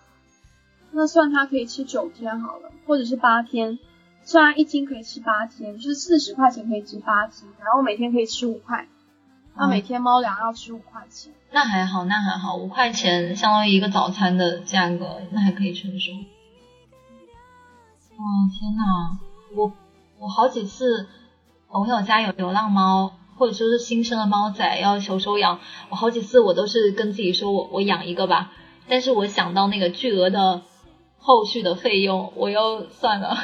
[0.93, 3.81] 那算他可以吃九天好了，或者是八天。
[4.23, 8.87] 虽然一斤可以吃八天，就是四十块钱可以吃八斤，然后每天可以吃五块，
[9.59, 11.33] 那每天猫粮要吃五块钱。
[11.51, 16.13] 那还好，那还好，五块钱相当于一个早餐的价格，那还可以承受。
[16.13, 19.19] 哦天呐，
[19.55, 19.73] 我
[20.19, 21.09] 我好几次。
[21.71, 28.53] 朋友家有流浪猫，或者说是新生的猫仔要求收养，我好几次我都是跟自己说我我养一个吧，
[28.89, 30.63] 但是我想到那个巨额的
[31.19, 33.37] 后续的费用，我又算了。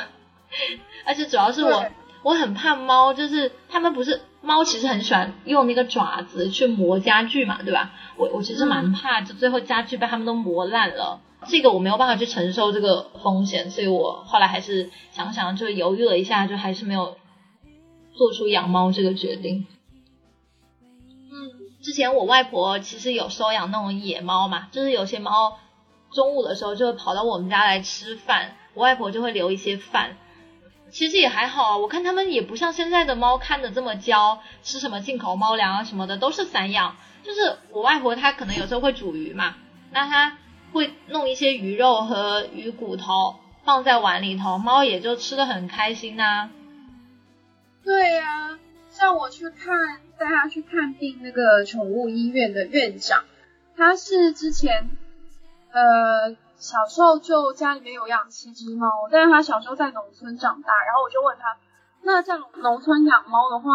[1.05, 1.85] 而且主要是我
[2.23, 7.93] 我很怕猫，就是他们不是猫，其实很喜欢用那个爪子去磨家具嘛，对吧？
[8.17, 17.17] 我我其实蛮怕，就最后家具被他们都磨烂了，这个我没有办法去承受这个风险，所以我后来还是想想就犹豫了一下，就还是没有。
[18.17, 19.67] 做出养猫这个决定。
[21.33, 21.51] 嗯，
[21.83, 25.59] 之前我外婆其实有收养那种野猫嘛，就是有些猫
[26.13, 30.17] 中午的时候就会跑到我们家来吃饭，我外婆就会留一些饭。
[30.95, 36.95] 其实也还好啊，我看他们也不像现在的猫看的这么娇，吃什么进口猫粮啊什么的都是散养。
[37.25, 39.57] 就是我外婆她可能有时候会煮鱼嘛，
[39.91, 40.39] 那她
[40.73, 43.35] 会弄一些鱼肉和鱼骨头
[43.65, 46.51] 放在碗里头，猫也就吃的很开心呐。
[47.83, 48.57] 对呀，
[48.91, 53.25] 像我去看带它去看病那个宠物医院的院长，
[53.77, 54.91] 他是之前
[55.73, 61.57] 呃，小时候就家里面有养七只猫，但是他小时候在农村长大，然后我就问他，
[62.03, 63.71] 那在农村养猫的话，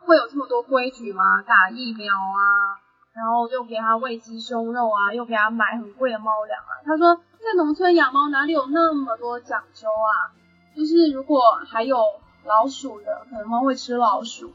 [0.00, 1.42] 会有这么多规矩吗？
[1.46, 2.76] 打疫苗啊，
[3.14, 6.72] 然后又给他喂鸡胸肉啊，又给他买很贵的猫粮啊。
[6.84, 10.34] 他说，在农村养猫哪里有那么多讲究啊？
[10.76, 11.98] 就是如果还有
[12.44, 14.52] 老鼠的，可能猫会吃老鼠，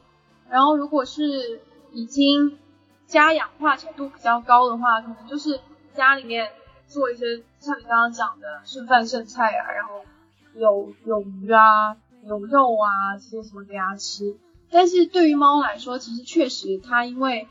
[0.50, 1.62] 然后如果是
[1.92, 2.60] 已经
[3.08, 5.60] 家养化程度比较高的话，可能就是
[5.94, 6.52] 家里面。
[6.94, 10.06] 做一些像你刚刚讲的剩饭剩菜啊，然后
[10.54, 14.38] 有有鱼啊，有肉啊，这些什么给它吃。
[14.70, 17.48] 但是对于猫来说，其实确实它因为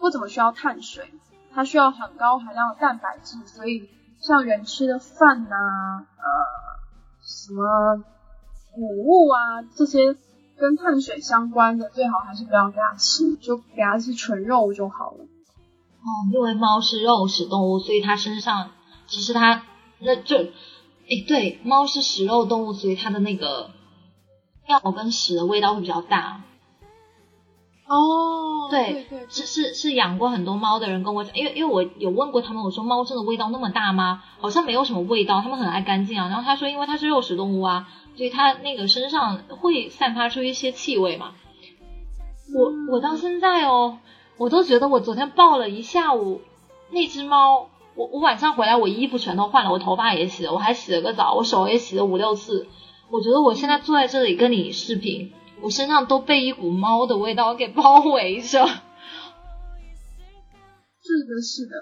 [0.00, 1.12] 不怎么需要碳水，
[1.54, 3.88] 它需要很高含量的蛋白质，所以
[4.20, 6.26] 像人吃的饭呐，呃，
[7.22, 8.02] 什么
[8.74, 10.16] 谷物啊这些
[10.58, 15.26] 跟碳水相关的，最好还是不要给它吃，就给它吃纯肉就好了。
[16.02, 18.72] 哦，因为猫是肉食动物，所以它身上
[19.06, 19.62] 其实它
[20.00, 23.70] 那就，哎，对，猫是食肉动物，所以它的那个
[24.66, 26.42] 尿跟屎的味道会比较大。
[27.86, 34.24] 哦，对对，是是是养过很多猫的人跟我讲，因为因为我有问过他们，我说猫真的味道那么大吗？
[34.40, 36.26] 好像没有什么味道，他们很爱干净啊。
[36.26, 41.32] 然后他说，因为它是肉食动物啊，所以它那个身上会散发出一些气味嘛。
[42.56, 43.98] 我我到现在哦。
[44.36, 46.40] 我都觉得我昨天抱了一下午
[46.90, 52.66] 那只猫，我我晚上回来我衣服全都换了，我头发也洗了，我还洗了个澡，我手也洗了五六次。
[53.10, 58.66] 我觉得我现在坐在这里跟你视频，我身上都被一股猫的味道给包围着。
[61.04, 61.76] 是的，是的，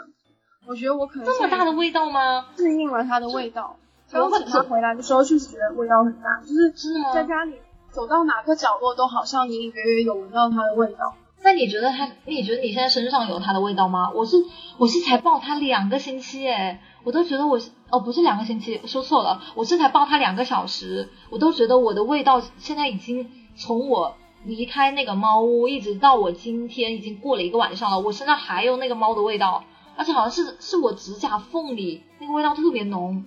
[0.66, 2.46] 我觉得我可能这么大的味道吗？
[2.56, 3.76] 适应了它的味道。
[4.10, 6.72] 刚请它回来的时候确实觉得味道很大，就是
[7.14, 7.54] 在家里
[7.92, 11.14] 走到哪个角落都好像隐隐约约有闻到它的味道。
[11.42, 12.08] 那你觉得他？
[12.26, 14.10] 你觉得你现在身上有他的味道吗？
[14.14, 14.36] 我是
[14.78, 29.64] 我是才抱他两个星期诶，我都觉得我是哦不是两个星期，说错了，我是才抱他两个小时，我都觉得我的味道现在已经从我离开那个猫屋一直到我今天已经过了一个晚上了，我身上还有那个猫的味道，
[29.96, 33.24] 而且好像是是我指甲缝里那个味道特别浓，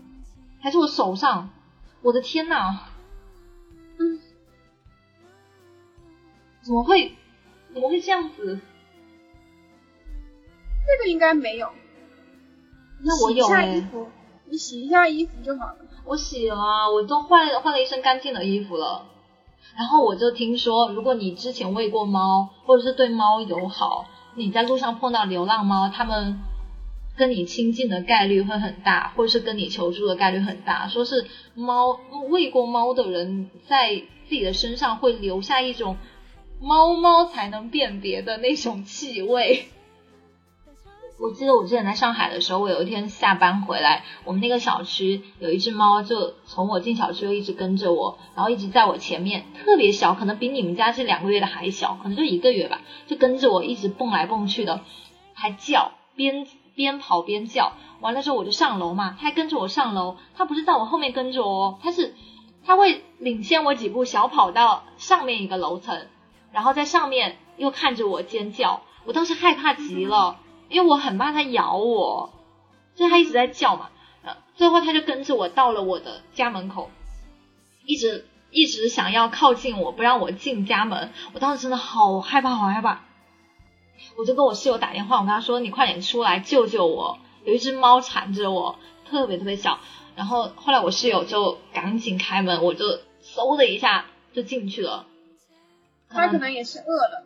[0.62, 1.50] 还是我手上，
[2.04, 2.78] 我的天呐，
[3.98, 4.20] 嗯，
[6.62, 7.16] 怎么会？
[7.74, 8.60] 怎么会这样子？
[10.86, 11.70] 这个应该没有。
[13.02, 13.90] 那我有哎。
[14.46, 15.78] 你洗一下衣服就好了。
[16.06, 19.06] 我洗了，我都换换了一身干净的衣服了。
[19.78, 24.06] 然后我就听说，如果你之前喂过猫，或者是对猫友好，
[24.36, 26.42] 你在路上碰到流浪猫，它们
[27.18, 30.88] 跟你亲近的概率会很大，或者是跟你求助的概率很大。
[30.90, 31.98] 说是猫
[32.30, 33.96] 喂过猫的人，在
[34.28, 35.96] 自己的身上会留下一种。
[36.64, 39.68] 猫猫才能辨别的那种气味。
[41.20, 54.80] 我记得我之前在上海的时候，我有一天下班回来，我们那个小区有一只猫，就从我进小区就一直跟着我，然后一直在我前面，特别小，可能比你们家这两个月的还小，可能就一个月吧，就跟着我一直蹦来蹦去的，
[55.34, 57.74] 还叫，边边跑边叫。
[58.00, 62.16] 完了之后我就上楼嘛，它还跟着我上楼，它不是在我后面跟着我哦，它是
[62.66, 66.08] 它会领先我几步，小跑到上面一个楼层。
[66.54, 70.40] 然后在上面又看着我尖叫，我当时害怕极了，
[70.70, 72.32] 因为我很怕它咬我，
[72.96, 73.90] 所以它一直在叫嘛。
[74.24, 76.92] 呃最后它就跟着我到了我的家门口，
[77.86, 81.12] 一直一直想要靠近我，不让我进家门。
[81.34, 83.02] 我当时真的好害怕，好害怕。
[84.18, 88.78] 我就跟我室友打电话，我跟他说：“你快点出来救救我，有一只猫缠着我，
[89.10, 89.80] 特别特别小。”
[90.16, 92.86] 然后后来我室友就赶紧开门，我就
[93.24, 95.08] 嗖的一下就进去了。
[96.14, 97.26] 他可能也是饿了，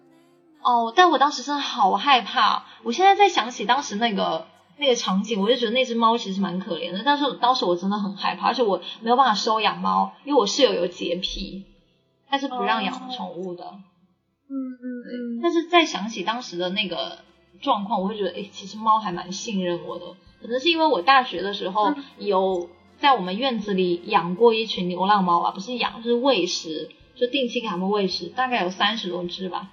[0.62, 2.66] 哦，但我当时真的好害怕。
[2.84, 7.02] 我现在在想起当时那个那个场景，我就觉得那只猫其实蛮可怜的。
[7.04, 11.66] 但是当时我真的很害怕，而且我没有办法收养猫，因为我室友有洁癖，
[12.30, 13.66] 他是不让养宠物的。
[14.50, 15.40] 嗯嗯嗯。
[15.42, 17.20] 但是再想起当时的那个
[17.62, 20.06] 状况，我会觉得，哎，其实猫还蛮信任我的。
[20.42, 22.70] 可能是因为我大学的时候有
[23.00, 26.90] 在我们院子里养过一群流浪猫吧，不是养，就是喂食。
[27.20, 29.72] 就定期给他们喂食，大概有三十多只吧，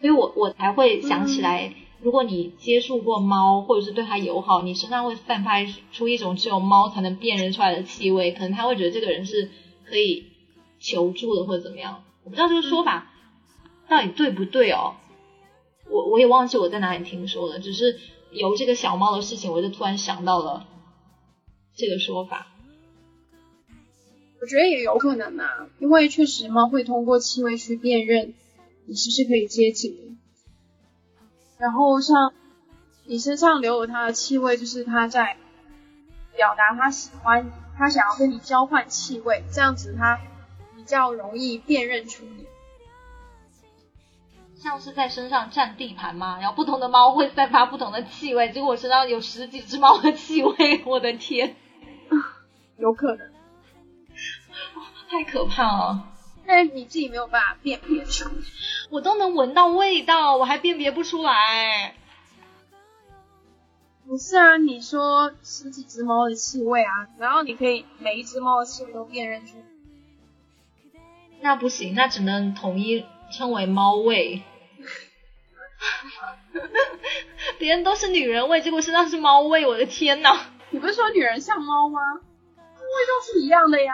[0.00, 9.50] 所以我我才会想起来，如果你接触过猫，或者是对它友好，你身上会散发出一种只有猫才能辨认出来的气味，可能它会觉得这个人是
[9.84, 10.26] 可以
[10.80, 12.04] 求助的，或者怎么样。
[12.24, 13.10] 我不知道这个说法
[13.88, 14.94] 到底对不对哦，
[15.90, 17.98] 我我也忘记我在哪里听说的，只是
[18.32, 20.66] 由这个小猫的事情，我就突然想到了
[21.76, 22.46] 这个说法。
[24.40, 28.34] 我觉得也有可能啊，因为确实猫会通过气味去辨认
[28.86, 30.02] 你是不是可以接近的。
[31.58, 32.32] 然后像
[33.04, 35.36] 你身上留有它的气味，就是它在
[36.36, 40.20] 表达它喜欢你，他想要跟你交换气味，这样子它
[40.76, 42.46] 比较容易辨认出你。
[44.54, 46.38] 像是在身上占地盘吗？
[46.40, 51.56] 然后不同的猫会散发不同的气味，结果我身上有十几只猫的气味，我的天，
[52.78, 53.30] 有可能，
[55.10, 56.04] 太可怕了。
[56.46, 58.30] 但是你自己没有办法辨别出，
[58.90, 61.94] 我都能闻到味道，我还辨别不出来。
[64.06, 69.62] 不是啊，你说十几只猫的气味啊，然后你可以每一只猫的气味都辨认出，
[71.40, 74.42] 那不行，那只能统一称为猫味。
[77.58, 80.38] 别人都是女人味，结果身上是猫味，我的天呐！
[80.70, 82.00] 你不是说女人像猫吗？
[82.14, 82.20] 味
[82.56, 83.92] 道是一样的呀。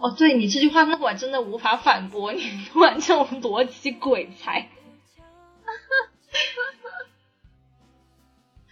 [0.00, 2.40] 哦，对你这句话，那我真的无法反驳你，
[2.70, 4.68] 突然这种逻辑鬼才。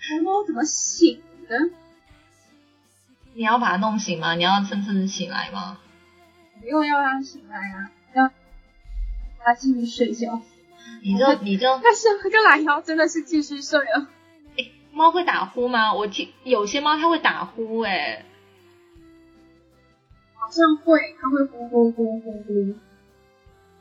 [0.09, 1.57] 红猫怎么醒的？
[3.35, 4.35] 你要把它弄醒吗？
[4.37, 5.79] 你要蹭蹭醒来吗？
[6.61, 8.31] 不用要它醒来啊，要
[9.45, 10.41] 它继续睡觉。
[11.03, 14.07] 你就你就，但是那个懒腰真的是继续睡了。
[14.57, 15.93] 哎，猫会打呼吗？
[15.93, 18.25] 我听有些猫它会打呼，哎，
[20.47, 22.53] 好像会，它会呼呼呼呼呼。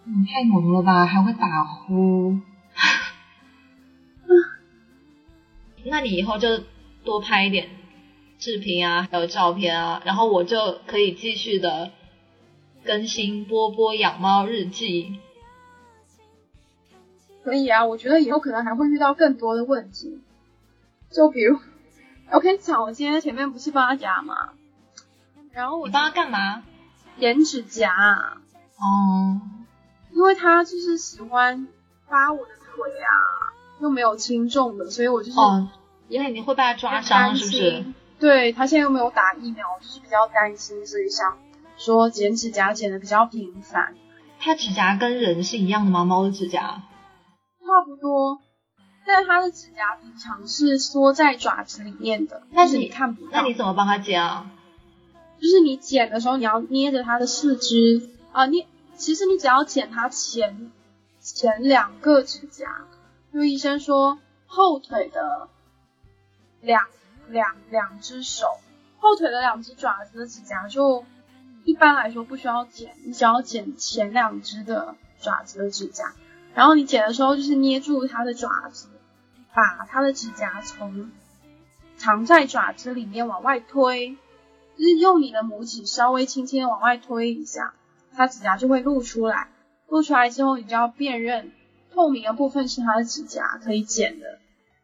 [0.06, 2.40] 你，太萌了吧，还会打呼。
[5.86, 6.64] 那你以后就
[7.04, 7.70] 多拍一点
[8.40, 11.92] 视频啊，还有照片啊，然后我就可以继续的
[12.84, 15.20] 更新波波养猫日记。
[17.44, 20.20] 可以啊，我觉得以后可能还会遇到更多的问题，
[21.12, 21.60] 就比如，
[22.32, 24.54] 我跟你讲，我今天前面不是帮他夹吗，
[25.56, 26.64] 然后我帮他干嘛？
[27.18, 27.90] 剪指甲。
[28.78, 29.40] 哦。
[30.12, 31.68] 因为他就是喜欢
[32.10, 33.10] 扒我的腿啊，
[33.80, 35.40] 又没有轻重的，所以我就是。
[35.40, 35.70] 哦。
[36.10, 37.86] 因为你会被他抓伤，是不是？
[38.20, 41.38] 对他现在又没有打疫苗，就是比较担心，所以想
[41.78, 43.96] 说剪指甲剪的比较频繁。
[44.40, 46.04] 它指甲跟人是一样的吗？
[46.06, 46.84] 猫的指甲？
[47.60, 48.40] 差不多，
[49.08, 53.30] 但是它的指甲平常是缩在爪子里面的，但是你看不到。
[53.32, 54.52] 那你怎么帮它剪啊？
[55.46, 58.66] 就是你剪的时候，你要捏着它的四肢啊，你
[58.98, 60.72] 其实你只要剪它前
[61.20, 62.66] 前两个指甲，
[63.32, 64.18] 因为医生说
[64.48, 65.48] 后腿的
[66.62, 66.88] 两
[67.30, 68.48] 两两只手，
[68.98, 71.06] 后腿的两只爪子的指甲就
[71.64, 76.16] 一般来说不需要剪，你只要剪前两只的爪子的指甲。
[76.56, 78.88] 然后你剪的时候，就是捏住它的爪子，
[79.54, 81.12] 把它的指甲从
[81.98, 84.18] 藏在爪子里面往外推，
[84.78, 87.74] 就是用你的拇指稍微轻轻往外推一下，
[88.14, 89.50] 它指甲就会露出来。
[89.88, 91.52] 露出来之后，你就要辨认
[91.94, 94.40] 透明的部分是它的指甲可以剪的，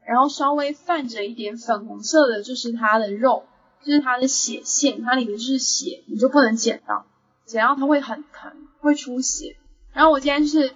[0.06, 3.46] 然后稍微泛着一点粉红色的，就是它的肉，
[3.84, 7.06] 就是它的血线，它里面就是血，你就不能剪到，
[7.46, 9.58] 剪到它会很疼，会出血。
[9.94, 10.74] 然后我今天是。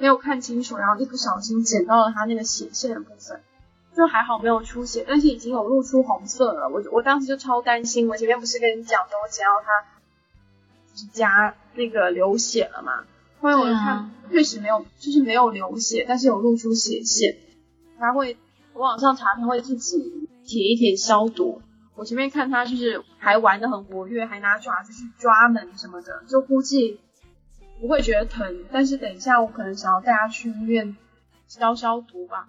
[0.00, 3.40] 没有看清楚，然后一不小心剪到了它那个血线的部分，
[3.98, 6.68] 就还好没有出血，但是已经有露出红色了。
[6.68, 9.84] 我我当时就超担心，我前面不是跟你讲的，我剪到它
[10.94, 13.04] 指甲那个流血了嘛？
[13.40, 17.38] 后来我看确实没有，就是没有流血，但是有露出血线。
[17.98, 18.36] 他会，
[18.72, 19.98] 我网上查他会自己
[20.46, 21.60] 舔一舔消毒。
[21.96, 27.00] 我前面看他就是还玩的很活跃，还拿爪子去抓门什么的，就估计。
[27.80, 30.96] 不会觉得疼，但是等一下我可能想要带它去医院
[31.46, 32.48] 消消毒吧。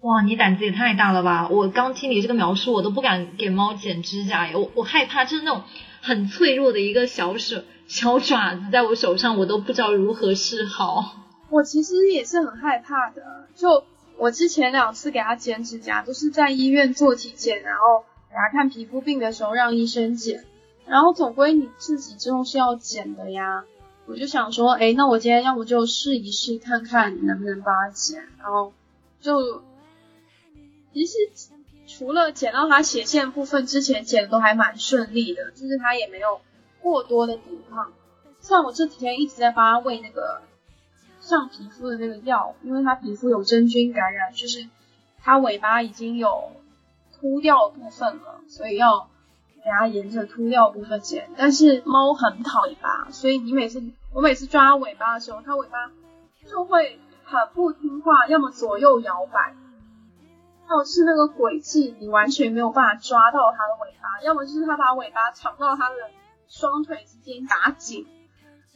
[0.00, 1.48] 哇，你胆子也太大了吧！
[1.48, 5.62] 我刚听你这个描述，我都不敢给猫剪指甲耶，我我害怕，就是那种
[6.00, 11.16] 很脆弱的一个小手小爪子在我手上，我都不知道如何是好。
[11.50, 13.82] 我其实也是很害怕的，就
[14.18, 20.44] 我之前两次给它剪指甲，都是在医院做体检，然后给它看皮肤病的时候让医生剪，
[20.86, 23.64] 然后总归你自己之后是要剪的呀。
[24.06, 28.22] 我就想说，哎，那我今天要不就试一试，看看能不能帮它剪。
[28.38, 28.72] 然后
[29.20, 29.62] 就
[30.92, 31.14] 其实
[31.86, 36.40] 除了剪到他斜线部分之前，剪的都还蛮顺利的，就是他也没有
[36.80, 37.92] 过多的抵抗。
[38.40, 40.42] 像我这几天一直在帮他喂那个
[41.20, 44.68] 上皮肤的那个药，因为他皮肤有真菌感染，就是
[45.20, 46.52] 他尾巴已经有
[47.18, 49.08] 秃掉的部分了，所以要。
[49.60, 53.82] 给它沿着秃掉的部分剪，但是猫很讨尾巴，所以你每次
[54.14, 55.90] 我每次抓尾巴的时候，它尾巴
[56.48, 59.54] 就会很不听话，要么左右摇摆，
[60.68, 65.96] 要么是那个轨迹你完全没有办法抓到它的尾巴，要么就是它把尾巴藏到它的
[66.48, 68.06] 双腿之间打紧，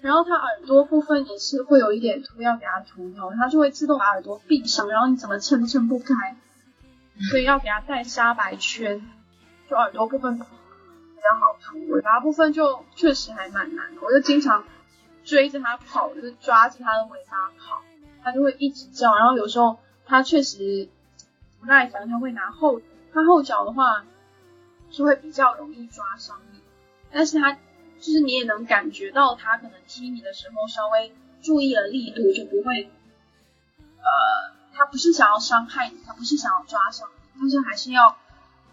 [0.01, 6.37] 然后它耳朵部分也是会有一点秃，要给它涂掉，它就会自动把耳朵闭上，然后你怎么撑都撑不开，
[7.31, 9.03] 所以要给它戴沙白圈。
[9.69, 10.49] 就耳朵部分比较
[11.41, 14.01] 好涂，尾巴部分就确实还蛮难的。
[14.03, 14.65] 我就经常
[15.25, 17.83] 追着它跑，就是抓着它的尾巴跑，
[18.23, 19.15] 它就会一直叫。
[19.15, 20.89] 然后有时候它确实
[21.63, 22.83] 不耐烦，他会拿后
[23.15, 24.05] 他后脚的话
[24.91, 26.59] 就会比较容易抓伤你，
[27.11, 32.91] 但是他就是你也能感觉到他可能踢你的时候稍微注意了力度，就不会
[33.99, 34.53] 呃。
[34.75, 38.17] 他不是想要伤害你，他不是想要抓伤你，但是还是要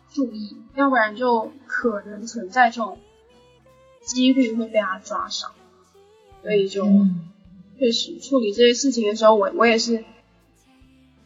[0.09, 2.97] 注意，要不然就可能存在这种
[4.01, 5.51] 几率会被他抓伤。
[6.41, 6.87] 所以就
[7.77, 10.05] 确实处理这些事情的时候，我我也是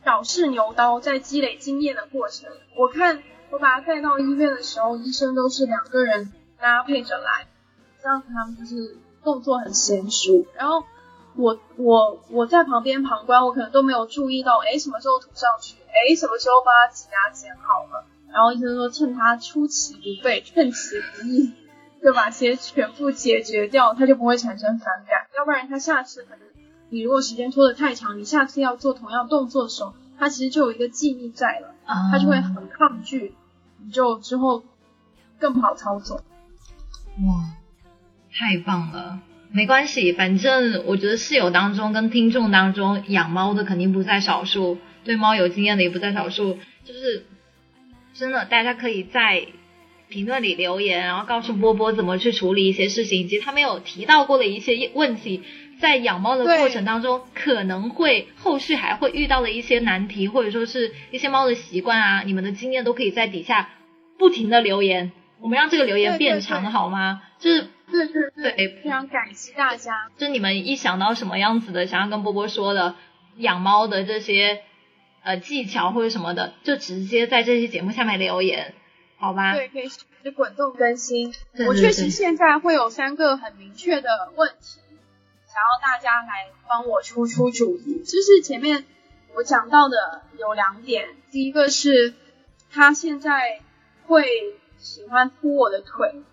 [0.04, 2.50] 小试牛刀，在积累经验的过程。
[2.76, 7.48] 我看我把他带到医院的时候，医生都是两个人搭配着来，
[8.02, 10.84] 这样他们就是动作很娴熟，然后。
[11.36, 15.76] 我我我在旁边旁观，我可能都没有注意到，哎，什么时候涂上去？
[15.88, 18.06] 哎，什么时候把它挤压剪好了？
[18.32, 21.52] 然后医生说，趁他出其不备，趁其不意，
[22.04, 25.26] 就把些全部解决掉，他就不会产生反感。
[25.36, 26.42] 要不然他下次可能，
[26.94, 31.74] 你如果时间拖得太长，你下次要做同样动作的时候，它其实就有一个记忆在了，
[32.12, 33.34] 它就会很抗拒，
[33.84, 34.64] 你就之后
[35.40, 36.18] 更不好操作。
[36.18, 37.58] 哇，
[38.32, 39.20] 太棒了！
[39.52, 46.60] 没关系，反正我觉得室友当中跟听众当中养猫的肯定不在少数，对猫有经验的也不在少数。
[46.84, 47.26] 就是
[48.14, 49.48] 真的，大家可以在
[50.10, 55.42] 评论里留言，然后告诉波波怎么去处理一些事情，以及他没有提到过的一些问题，
[55.84, 63.70] 在养猫的过程当中可能会后续还会遇到的一些难题，或者说是一些猫的习惯啊，你们的经验都可以在底下
[64.18, 65.12] 不停的留言，
[65.42, 67.22] 我们让这个留言变长好吗？
[67.38, 67.68] 就是。
[67.92, 70.10] 对对对，非常感激大家。
[70.18, 72.96] 就你们一想到什么样子的，想要跟波波说的
[73.38, 74.62] 养猫的这些
[75.22, 78.74] 呃技巧或者什么的，就直接在这期节目下面留言，
[79.18, 79.54] 好吧？
[79.54, 79.84] 对，可以
[80.24, 81.36] 就滚动更新。
[81.68, 84.80] 我确实现在会有三个很明确的问题，
[85.54, 88.04] 想要大家来帮我出出主意。
[88.04, 88.86] 就是前面
[89.36, 92.16] 我讲到的有两点，第一个是
[92.72, 93.62] 他现在
[94.08, 94.26] 会
[94.80, 96.24] 喜欢扑我的腿。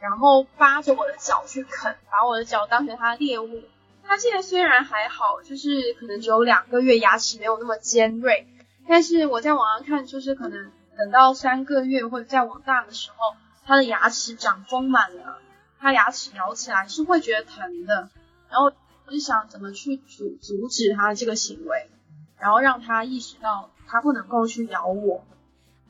[0.00, 3.62] 然后扒着我的脚去啃，把我的脚当成它猎物。
[4.02, 8.48] 它现在虽然还好，就是可能只有两个月，牙齿没有那么尖锐，
[8.88, 15.38] 但是我在网上看，就是可能等到三个月或者再往大的时候，它的牙齿长丰满了，
[15.78, 18.08] 它牙齿咬起来是会觉得疼的。
[18.52, 18.70] 然后
[19.06, 21.90] 我就想怎么去阻阻止他这个行为，
[22.38, 25.24] 然后让他意识到他不能够去咬我。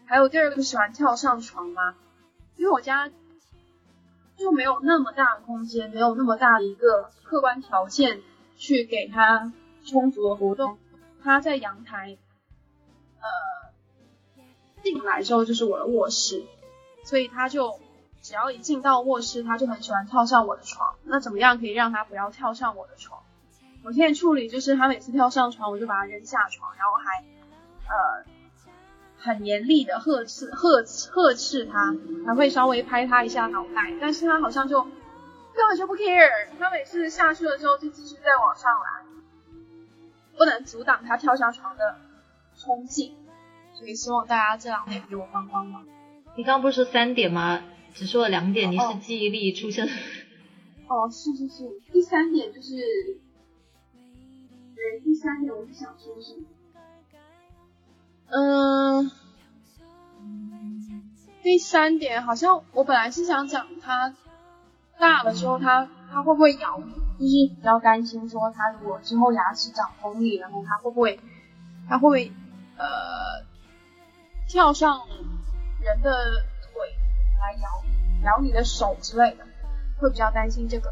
[0.07, 1.97] 还有第二个喜欢跳上床吗？
[2.57, 3.11] 因为我家。
[4.35, 8.23] 就没有那么大的空间，没有那么大的一个客观条件
[8.57, 9.53] 去给他
[9.85, 10.79] 充足的活动。
[11.23, 12.17] 他在阳台，
[13.21, 14.43] 呃，
[14.83, 16.43] 进来之后就是我的卧室，
[17.05, 17.79] 所以他就
[18.23, 20.95] 只要一进到卧室，他就很喜欢跳上我的床。
[21.05, 23.21] 那怎么样可以让他不要跳上我的床？
[23.85, 27.25] 我现在处理就是他每次跳上床，我就把他扔下床，然后还
[27.89, 28.25] 呃。
[29.25, 31.95] 很严厉的呵斥呵呵斥他，
[32.27, 39.05] 还会稍微拍他一下脑袋，但是他好像就根本就不 care，他每次下去了之后就继续再往上来，
[40.37, 41.99] 不能阻挡他跳下床的
[42.57, 43.15] 冲劲，
[43.75, 45.87] 所以希望大家这两天给我帮帮忙。
[46.35, 47.63] 你刚不是说三点吗？
[47.95, 49.93] 只说了两点，你是记忆力出现了。
[50.89, 52.77] 哦，是是是，第三点就是，
[54.75, 56.45] 对，第三点我是想说什么？
[58.35, 59.11] 嗯，
[61.43, 64.15] 第三点好像我本来是想讲他
[64.99, 71.21] 大了之后他他会不会咬你，就是比较担心说他如果之后牙齿长锋利，然后他会不会
[71.89, 72.33] 他会不会
[72.79, 73.45] 呃
[74.49, 75.07] 跳上
[75.83, 76.11] 人的
[76.63, 76.73] 腿
[77.41, 77.82] 来咬你，
[78.25, 79.45] 咬你的手之类的，
[80.01, 80.91] 会比较担心这个。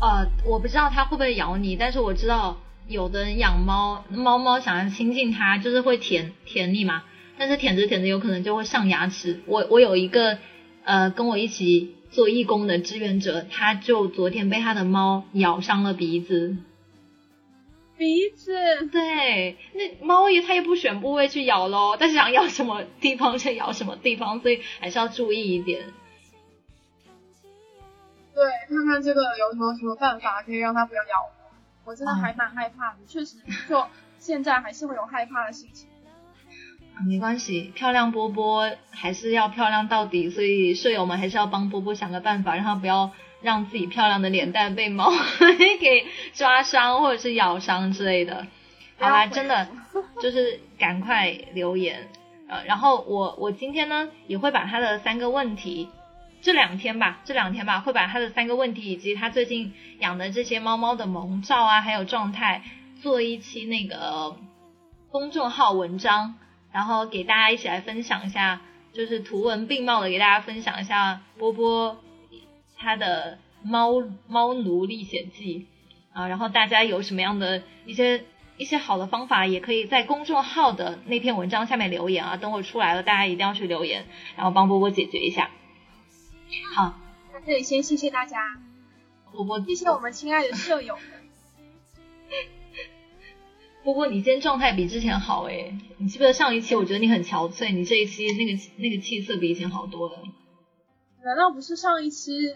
[0.00, 2.58] 呃，我不知道它会不会咬你，但是我知道。
[2.88, 7.02] 有的人养猫，猫猫想要亲近它，就是会舔舔你嘛。
[7.36, 9.40] 但是舔着舔着，有可能就会上牙齿。
[9.46, 10.38] 我我有一个
[10.84, 16.58] 呃跟我一起做义工的志愿者，他就昨天被他的猫咬伤了鼻子。
[17.98, 18.52] 鼻子？
[18.92, 25.82] 对，那猫也它也不选部位去咬喽，但是想咬什么地方就咬什么地方，所以还是要注意一点。
[28.36, 31.08] 对，看看这个有什么什么办法可以让它不要咬。
[31.84, 33.86] 我我真的还蛮害怕的，确实，就
[34.18, 35.88] 现在还是会有害怕的心情。
[37.08, 43.10] 没关系，漂亮波波还是要漂亮到底，所以舍友们还是要帮波波想个办法，让他不要
[43.40, 45.10] 让自己漂亮的脸蛋被猫
[45.80, 48.46] 给抓伤或者是咬伤之类的。
[48.98, 49.68] 好啦，真的
[50.20, 52.08] 就是赶快留言，
[52.48, 55.88] 呃，然后我我今天呢也会把他的三个问题，
[56.46, 62.62] 这两天吧，这两天吧，会把他的三个问题以及他最近养的这些猫猫的萌照啊，还有状态，
[63.02, 64.36] 做一期那个
[65.10, 66.36] 公众号文章，
[66.70, 68.60] 然后给大家一起来分享一下，
[68.92, 71.96] 就是图文并茂的给大家分享一下波波
[72.78, 73.94] 他的猫
[74.28, 75.66] 猫奴历险记
[76.12, 78.22] 啊，然后大家有什么样的一些。
[78.58, 82.38] 一些好的方法，也可以在公众号的那篇文章下面留言啊。
[82.38, 85.50] 等我出来了，大家一定要去留言，然后帮波波解决一下。
[86.74, 86.94] 好，
[87.32, 88.60] 在这里先谢谢大家，
[89.32, 90.96] 波波，谢谢我们亲爱的舍友。
[93.84, 100.22] 波波，你今天状态比之前好诶，你记不记得上一期我觉得你很憔悴，你这一期那个那个气色比以前好多了。
[101.24, 102.54] 难道不是上一期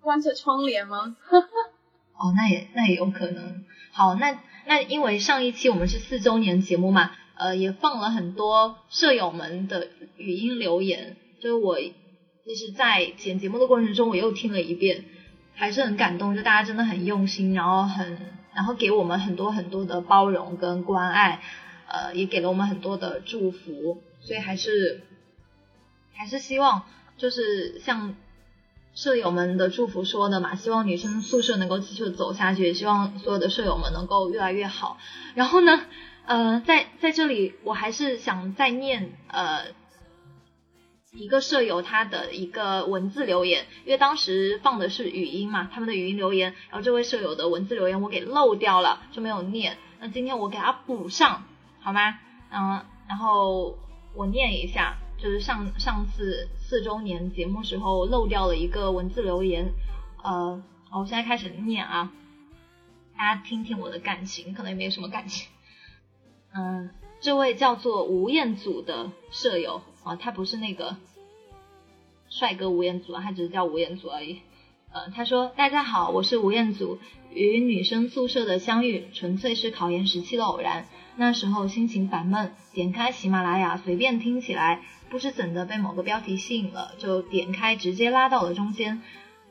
[0.00, 1.16] 关着窗帘吗？
[2.18, 3.64] 哦，那也那也有可能。
[3.92, 4.38] 好，那。
[4.68, 11.78] 那因为上一期我们是四周年节目嘛，呃，也放了很多舍友们的语音留言，就是我
[12.46, 15.04] 就是在剪节目的过程中，我又听了一遍，
[15.54, 18.18] 还是很感动，就大家真的很用心，然后很
[18.54, 21.42] 然后给我们很多很多的包容跟关爱，
[21.88, 25.02] 呃，也给了我们很多的祝福，所以还是
[26.14, 26.82] 还是希望
[27.18, 28.14] 就是像。
[28.98, 34.96] 舍友们的祝福说的嘛，希望女生宿舍能够继续走下去，也希望所有的舍友们能够越来越好。
[35.34, 35.82] 然后呢，
[36.24, 39.66] 呃，在在这里我还是想再念呃
[41.16, 49.76] 一个舍友他的一个文字留言，因为当时放的是语音嘛，他们的语音留言，然后这位舍友的文字留言我给漏掉了，就没有念。
[49.98, 51.44] 那今天我给他补上，
[51.80, 52.18] 好吗？
[52.50, 53.76] 嗯，然后
[54.14, 54.98] 我念一下。
[55.18, 59.72] 就是上上次四周年节目时候漏掉了一个文字留言，
[60.22, 60.62] 呃，
[60.92, 62.12] 我现在开始念啊，
[63.16, 65.48] 大家听听我的感情，可能也没有什么感情。
[66.54, 66.90] 嗯，
[67.22, 70.96] 这位叫做吴彦祖的舍友啊，他不是那个
[72.30, 74.38] 帅哥吴彦祖啊，他只是叫吴彦祖而已。
[74.92, 77.00] 呃，他说：“大家好，我是吴彦祖，
[77.34, 80.86] 与女生宿舍的相遇纯粹是考研时期的偶然。
[81.16, 89.02] 那时候心情烦闷，点开喜马拉雅随便听起来。”不知怎的被某个标题吸引了，就点开，直接拉到了中间。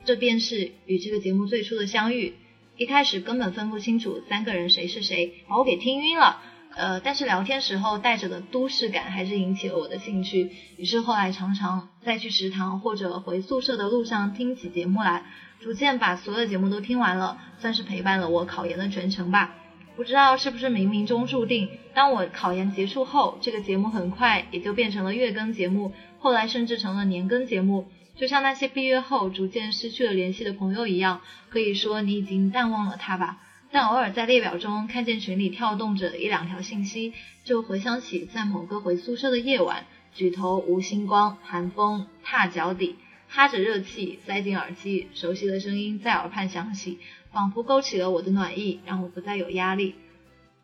[0.06, 2.34] 这便是与这个节目最初的相遇。
[2.77, 6.41] 一开始根本分不清楚三个人谁是谁，把我给听晕了。
[6.76, 10.52] 呃，但是聊天时候带着的都市感还是引起了我的兴趣。
[10.77, 15.23] 于是后来常常在去食堂或者回宿舍的路上听起节目来，
[15.61, 19.56] 逐渐把所有节目都听完了，算是陪伴了我考研的全程吧。
[19.95, 27.88] 不知道是不是冥冥中注定，当我考研结束后，这个节目很快也就变成了月更节目，后来甚至成了年更节目。
[28.18, 33.38] 就像那些毕业后逐渐失去了联系的朋友一样，可以说你已经淡忘了他吧。
[33.76, 37.11] 但偶尔在列表中看见群里跳动着一两条信息，
[37.43, 42.95] 就回想起在某个回宿舍的夜晚，举头无星光，寒风踏脚底，
[43.27, 46.99] 哈着热气塞进耳机，熟悉的声音在耳畔响起。
[47.34, 49.95] 仿佛勾起了我的暖意，让我不再有压力。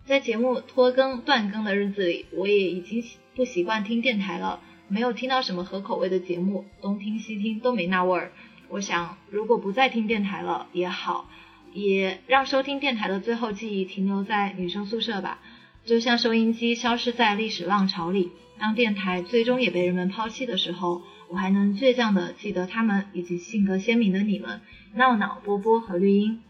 [0.06, 3.04] 在节目拖更断更的日子里，我也已经
[3.36, 8.32] 不习惯听电台了，没有听到什么合口味的节目，东听西听都没那味儿。
[8.70, 11.30] 我想，如果不再听电台了也好，
[11.74, 15.40] 也让收听电台的最后记忆停留在女生宿舍吧。
[15.84, 24.62] 就像收音机消失在历史浪潮里，当电台最终也被人们抛弃的时候，我还能倔强的记得他们以及性格鲜明的你们，
[24.94, 26.42] 闹闹、波波和绿茵。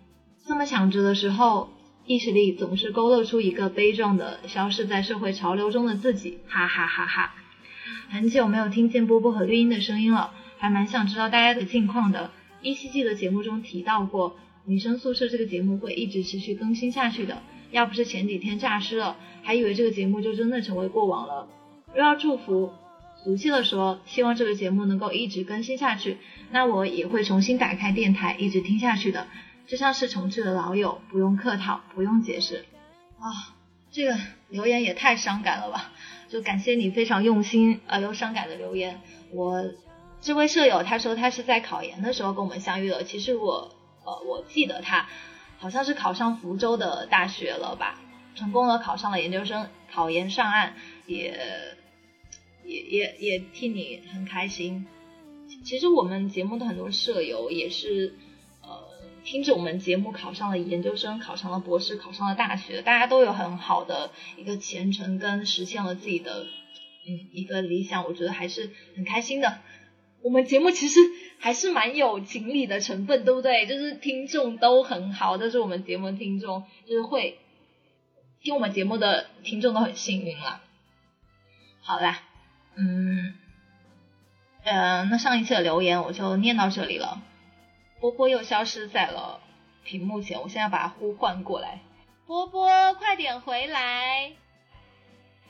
[0.45, 1.71] 这么想着的时候，
[2.05, 7.35] 意识里总是勾勒出一个悲壮的、消失在社会潮流中的自己，哈哈哈哈！
[8.09, 12.31] 很久没有听见波波和绿茵的声音了，还蛮想知道大家的近况的。
[12.61, 14.35] 依稀记得节目中提到过，
[14.65, 17.41] 女生宿舍这个节目会一直持续更新下去的。
[17.71, 21.47] 要不是前几天诈尸了，还以为这个节目就真的成为过往了。
[21.93, 22.71] 若要祝福，
[23.23, 26.17] 俗气的说，希望这个节目能够一直更新下去，
[26.51, 29.27] 那我也会重新打开电台，一直听下去的。
[29.67, 32.65] 就像是重聚的老友，不用客套，不用解释。
[33.19, 33.55] 啊，
[33.91, 34.17] 这个
[34.49, 35.91] 留言也太伤感了吧！
[36.27, 38.99] 就感谢你非常用心而又伤感的留言。
[39.31, 39.63] 我
[40.19, 45.07] 这位舍友他说他是在考研的时候跟我们相遇的，其实我呃我记得他
[45.57, 48.01] 好像是考上福州的大学了吧，
[48.35, 50.75] 成功的考上了研究生，考研上岸，
[51.05, 51.75] 也
[52.65, 54.87] 也也也替你很开心。
[55.63, 58.15] 其实我们节目的很多舍友也是。
[58.63, 58.89] 呃
[59.23, 66.47] 听着我们节目考上了研究生，考上了博士，考上了大学，大家都有很好的一个前程跟实现了自己的
[67.05, 69.59] 嗯一个理想，我觉得还是很开心的。
[70.23, 70.99] 我们节目其实
[71.41, 73.65] 还是蛮有情理的成分，对不对？
[73.65, 77.39] 就是听众都很好，但是我们节目听众，就是会
[78.41, 80.61] 听我们节目的听众都很幸运啦。
[81.81, 82.19] 好啦，
[82.75, 83.33] 嗯，
[84.63, 87.21] 呃，那上一次的留言我就念到这里了。
[87.99, 89.41] 波波又消失在了
[89.83, 91.79] 屏幕前，我现在把它呼唤过来。
[92.27, 94.31] 波波，快点回来！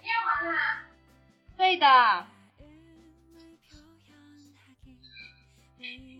[0.02, 0.60] 念完了。
[1.58, 2.28] 对的。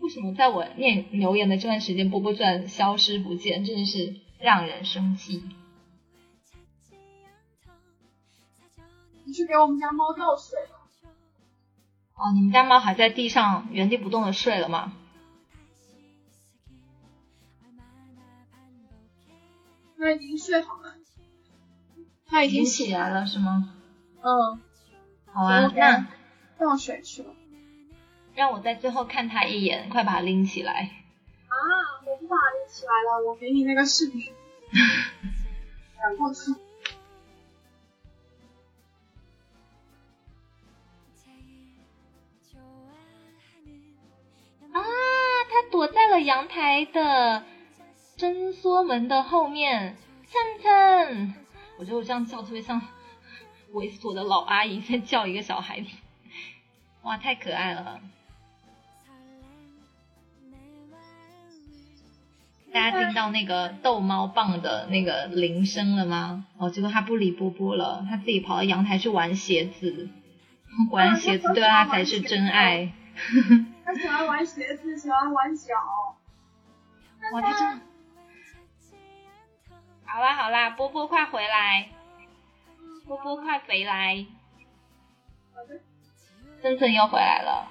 [0.02, 3.64] 为什么在我念留言的这段时间，波波突然消失不见？
[3.64, 5.44] 真的是让人生气。
[9.24, 10.80] 你去给我们家猫倒水了。
[12.14, 14.92] 哦，你们家猫还在地上原地不动的睡了吗？
[19.96, 20.96] 它已经睡好了。
[22.26, 23.72] 它已经起来了是吗？
[24.20, 24.60] 嗯。
[25.26, 26.08] 好啊，那
[26.58, 27.32] 倒水去了。
[28.34, 30.90] 让我在最后看他一眼，快把它拎起来。
[31.48, 31.54] 啊，
[32.06, 34.32] 我不把它拎起来了，我给你那个视频。
[36.00, 36.50] 赶过去。
[44.72, 44.80] 啊，
[45.50, 47.44] 它躲在了阳台的
[48.16, 49.96] 伸缩门的后面。
[50.24, 51.34] 蹭蹭，
[51.76, 52.80] 我觉得我这样叫特别像
[53.74, 55.88] 猥琐的老阿姨在叫一个小孩子。
[57.02, 58.00] 哇，太可爱了！
[62.72, 66.46] 大家听到那个逗猫棒的那个铃声了吗？
[66.56, 70.08] 哦，结果他不理波波了，他自己跑到阳台去玩鞋子。
[70.90, 72.92] 果然鞋子对他才是真爱。
[73.84, 75.74] 他喜欢玩鞋子，喜欢玩脚。
[77.32, 77.80] 哇，他真……
[80.06, 81.88] 好啦好啦，波波快回来！
[83.06, 84.24] 波波快回来！
[85.54, 85.78] 好的
[86.62, 87.68] 森森又回来了。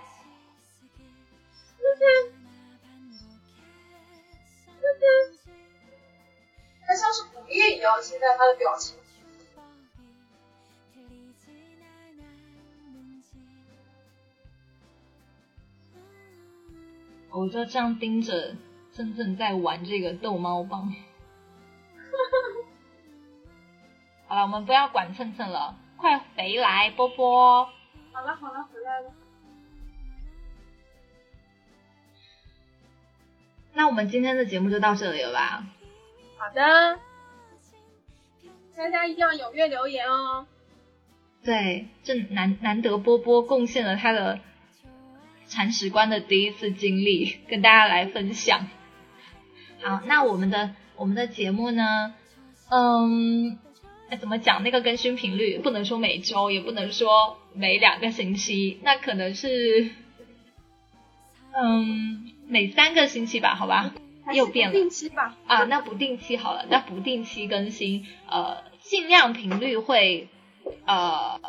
[6.86, 8.98] 他像是不愿意要，现在他的表情。
[17.34, 18.58] 我就这样盯着
[18.92, 20.92] 真正在玩这个逗猫棒。
[24.28, 27.70] 好了，我们不要管蹭蹭了，快回来，波波。
[28.12, 29.14] 好了好了，回来了。
[33.82, 35.66] 那我们今天的节目就到这里了吧？
[36.38, 37.00] 好的，
[38.78, 40.46] 大家一定要踊跃留言哦。
[41.44, 44.40] 对，这难难得波波贡献了他的
[45.48, 48.68] 铲屎官的第一次经历，跟大家来分享。
[49.82, 52.14] 好，那我们的我们的节目呢？
[52.70, 53.58] 嗯，
[54.20, 54.62] 怎么讲？
[54.62, 59.90] 那个更新频率不能说每周，也不能说每两个星期，那可能是，
[61.56, 62.31] 嗯。
[62.52, 63.94] 每三个星期吧，好吧，
[64.34, 64.74] 又变了。
[64.74, 65.38] 定期吧。
[65.48, 70.28] 啊，那不定期好了，那不定期更新，呃，尽量频率会，
[70.86, 71.40] 呃，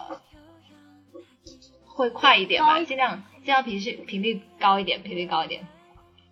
[1.86, 5.66] 会快一点吧，尽量尽量频率频率高一点，频率高一点。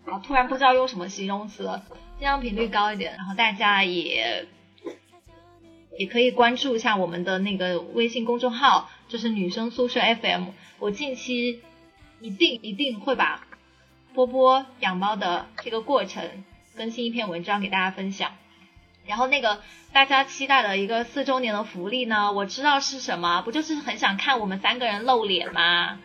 [0.05, 1.85] 啊，突然不知道用什么形容词了，
[2.19, 4.47] 尽量频率高一点，然后大家也
[5.99, 10.45] 也可以关注一下我们的那个微信公众号，就是女生宿舍 FM，
[10.79, 11.61] 我近期
[12.21, 13.49] 一定一定会把。
[14.15, 16.45] 波波养猫的这个过程，
[16.77, 18.33] 更新一篇文章给大家分享。
[19.07, 19.61] 然后那个
[19.93, 25.99] 大家期待的一个四周年的福利呢，我知道是什么，不就是很想看我们三个人露脸吗？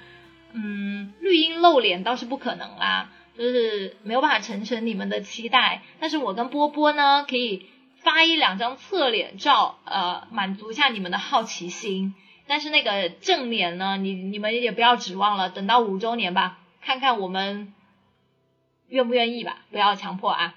[0.53, 5.81] 嗯，绿茵露脸倒是不可能啦，就是没有办法成全你们的期待。
[5.99, 7.67] 但是我跟波波呢，可以
[7.97, 12.15] 发一两张侧脸照，呃，满足一下你们的好奇心。
[12.47, 17.73] 但是那个正脸呢，你你们也不要指望了，等到五周年吧，看看我们。
[18.87, 19.57] 愿不愿意吧？
[19.71, 20.55] 不要强迫啊。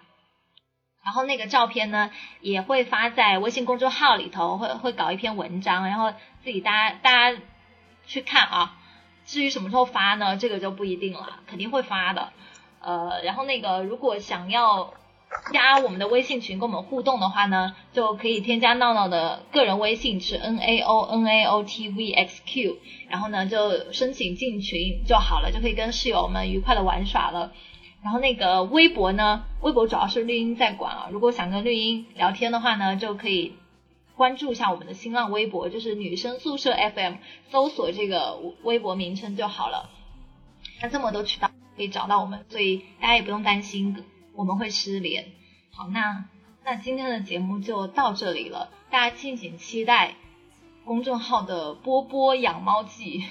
[1.05, 2.10] 然后那个照片呢，
[2.40, 7.40] 也会发在微信公众号里头，会会搞一篇文章，然后自己大家大家
[8.06, 8.74] 去看啊。
[9.24, 10.36] 至于什么时候发呢？
[10.36, 12.32] 这个就不一定了，肯定会发的。
[12.80, 14.94] 呃，然后那个如果想要
[15.52, 22.78] 加我们的微信群跟我们互动的话呢，就可以添加闹闹的个人微信是 n a o n a o t v x q，
[23.09, 27.52] 然后呢就申请进群就好了，就可以跟室友们愉快的玩耍了。
[28.09, 31.09] 然后那个微博呢，微博主要是绿茵在管啊。
[31.12, 33.52] 如果想跟绿茵聊天的话呢，就可以
[34.16, 37.16] 关注一下我们的新浪微博，就是女生宿舍 FM，
[37.51, 39.90] 搜索这个微博名称就好了。
[40.80, 44.02] 那这么多渠道可以找到我们，所以大家也不用担心
[44.35, 45.26] 我们会失联。
[45.70, 46.24] 好，那
[46.64, 50.14] 那今天的节目就到这里了，大家敬请期待
[50.86, 53.26] 公众号的波波养猫记。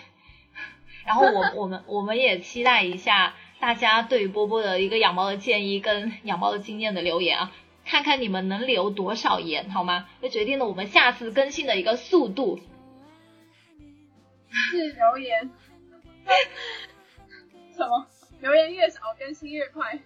[1.03, 3.33] 然后我我们我们也期待一下。
[3.59, 7.51] 大家对于波波的一个养猫的建议跟养猫的经验的留言啊，
[7.85, 10.07] 看看你们能留多少言好吗？
[10.21, 12.59] 就决定了我们下次更新的一个速度。
[14.49, 15.49] 是留言。
[17.75, 18.07] 什么？
[18.39, 19.99] 留言越少，更新越快。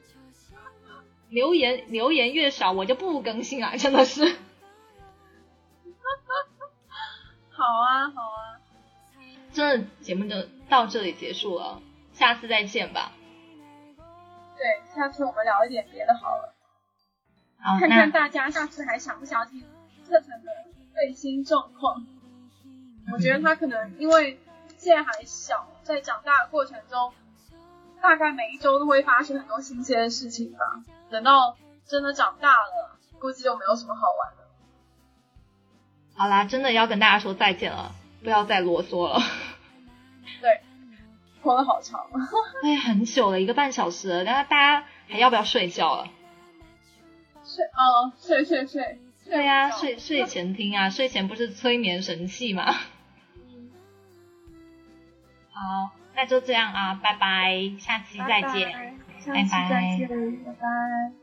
[1.29, 4.23] 留言留言越少，我就不更新了，真的是。
[7.49, 8.59] 好啊，好啊。
[9.53, 11.81] 这节目就到这里结束了，
[12.13, 13.11] 下次再见吧。
[14.61, 16.53] 对，下次我们聊一点别的好了。
[17.57, 19.59] 好，看看大家下次还想不想听
[20.07, 20.51] 特程的
[20.93, 22.05] 最新状况。
[23.11, 24.39] 我觉得他可能因为
[24.77, 27.11] 现在还小，在长大的过程中，
[28.03, 30.59] 大概每一周都会发生很多新鲜的事情吧。
[31.09, 31.57] 等到
[31.87, 34.43] 真的长大了，估计就没有什么好玩的。
[36.15, 39.19] 好啦，真的要跟大家说再见了，不要再啰嗦了。
[40.39, 40.61] 对，
[41.41, 42.05] 拖了好长。
[42.63, 46.07] 哎，很久了，一个半小时了，那大家还要不要睡觉了？
[47.43, 48.99] 睡哦，睡睡睡。
[49.25, 52.65] 对呀，睡睡前听啊， 睡前不是催眠神器吗？
[55.53, 58.71] 好，那就这样啊，拜拜，下期再见，
[59.27, 59.77] 拜拜，
[60.45, 61.20] 拜拜。